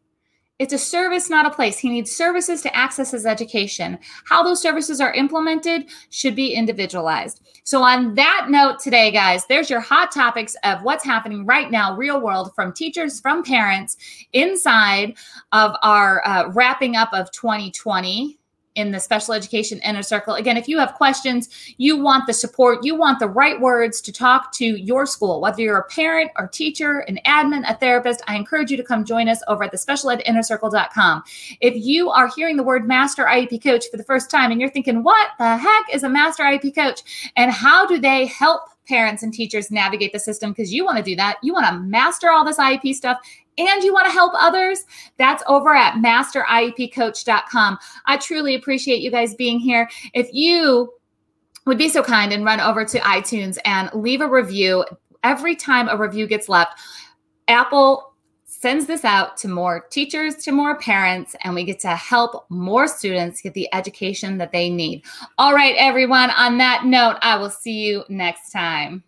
It's 0.58 0.72
a 0.72 0.78
service, 0.78 1.28
not 1.28 1.44
a 1.44 1.50
place. 1.50 1.78
He 1.78 1.90
needs 1.90 2.16
services 2.16 2.62
to 2.62 2.74
access 2.74 3.10
his 3.10 3.26
education. 3.26 3.98
How 4.24 4.42
those 4.42 4.62
services 4.62 5.02
are 5.02 5.12
implemented 5.12 5.90
should 6.08 6.34
be 6.34 6.54
individualized. 6.54 7.42
So, 7.64 7.82
on 7.82 8.14
that 8.14 8.46
note, 8.48 8.78
today, 8.78 9.10
guys, 9.10 9.44
there's 9.46 9.68
your 9.68 9.80
hot 9.80 10.10
topics 10.12 10.56
of 10.64 10.82
what's 10.82 11.04
happening 11.04 11.44
right 11.44 11.70
now, 11.70 11.94
real 11.94 12.22
world, 12.22 12.54
from 12.54 12.72
teachers, 12.72 13.20
from 13.20 13.42
parents, 13.42 13.98
inside 14.32 15.16
of 15.52 15.76
our 15.82 16.26
uh, 16.26 16.48
wrapping 16.48 16.96
up 16.96 17.12
of 17.12 17.30
2020 17.32 18.38
in 18.76 18.92
the 18.92 19.00
special 19.00 19.34
education 19.34 19.80
inner 19.80 20.02
circle. 20.02 20.34
Again, 20.34 20.56
if 20.56 20.68
you 20.68 20.78
have 20.78 20.94
questions, 20.94 21.48
you 21.78 21.98
want 21.98 22.26
the 22.26 22.32
support, 22.32 22.84
you 22.84 22.94
want 22.94 23.18
the 23.18 23.28
right 23.28 23.60
words 23.60 24.00
to 24.02 24.12
talk 24.12 24.52
to 24.52 24.64
your 24.64 25.06
school, 25.06 25.40
whether 25.40 25.60
you're 25.60 25.78
a 25.78 25.88
parent 25.88 26.30
or 26.38 26.46
teacher, 26.46 27.00
an 27.00 27.18
admin, 27.26 27.68
a 27.68 27.74
therapist, 27.74 28.22
I 28.28 28.36
encourage 28.36 28.70
you 28.70 28.76
to 28.76 28.84
come 28.84 29.04
join 29.04 29.28
us 29.28 29.42
over 29.48 29.64
at 29.64 29.72
the 29.72 29.78
specialedinnercircle.com. 29.78 31.24
If 31.60 31.74
you 31.84 32.10
are 32.10 32.30
hearing 32.34 32.56
the 32.56 32.62
word 32.62 32.86
master 32.86 33.24
IEP 33.24 33.62
coach 33.62 33.86
for 33.90 33.96
the 33.96 34.04
first 34.04 34.30
time 34.30 34.52
and 34.52 34.60
you're 34.60 34.70
thinking, 34.70 35.02
what 35.02 35.30
the 35.38 35.56
heck 35.56 35.84
is 35.92 36.04
a 36.04 36.08
master 36.08 36.44
IEP 36.44 36.74
coach? 36.74 37.32
And 37.36 37.50
how 37.50 37.86
do 37.86 37.98
they 37.98 38.26
help 38.26 38.62
parents 38.86 39.22
and 39.22 39.32
teachers 39.34 39.70
navigate 39.70 40.12
the 40.12 40.18
system 40.18 40.52
because 40.52 40.72
you 40.72 40.84
want 40.84 40.96
to 40.96 41.02
do 41.02 41.16
that. 41.16 41.36
You 41.42 41.52
want 41.52 41.66
to 41.66 41.78
master 41.80 42.30
all 42.30 42.44
this 42.44 42.58
IEP 42.58 42.94
stuff 42.94 43.18
and 43.58 43.82
you 43.82 43.92
want 43.92 44.06
to 44.06 44.12
help 44.12 44.32
others, 44.34 44.84
that's 45.16 45.42
over 45.46 45.74
at 45.74 45.94
masteriepcoach.com. 45.94 47.78
I 48.06 48.16
truly 48.18 48.54
appreciate 48.54 49.00
you 49.00 49.10
guys 49.10 49.34
being 49.34 49.58
here. 49.58 49.88
If 50.14 50.32
you 50.32 50.92
would 51.66 51.78
be 51.78 51.88
so 51.88 52.02
kind 52.02 52.32
and 52.32 52.44
run 52.44 52.60
over 52.60 52.84
to 52.84 52.98
iTunes 53.00 53.58
and 53.64 53.90
leave 53.94 54.20
a 54.20 54.28
review, 54.28 54.84
every 55.24 55.56
time 55.56 55.88
a 55.88 55.96
review 55.96 56.26
gets 56.26 56.48
left, 56.48 56.78
Apple 57.48 58.14
sends 58.44 58.86
this 58.86 59.04
out 59.04 59.36
to 59.36 59.48
more 59.48 59.86
teachers, 59.90 60.36
to 60.36 60.50
more 60.50 60.78
parents, 60.78 61.36
and 61.42 61.54
we 61.54 61.64
get 61.64 61.78
to 61.80 61.94
help 61.94 62.46
more 62.48 62.88
students 62.88 63.42
get 63.42 63.54
the 63.54 63.72
education 63.74 64.38
that 64.38 64.52
they 64.52 64.70
need. 64.70 65.04
All 65.36 65.52
right, 65.52 65.74
everyone, 65.76 66.30
on 66.30 66.58
that 66.58 66.84
note, 66.84 67.16
I 67.20 67.36
will 67.36 67.50
see 67.50 67.84
you 67.84 68.04
next 68.08 68.50
time. 68.50 69.04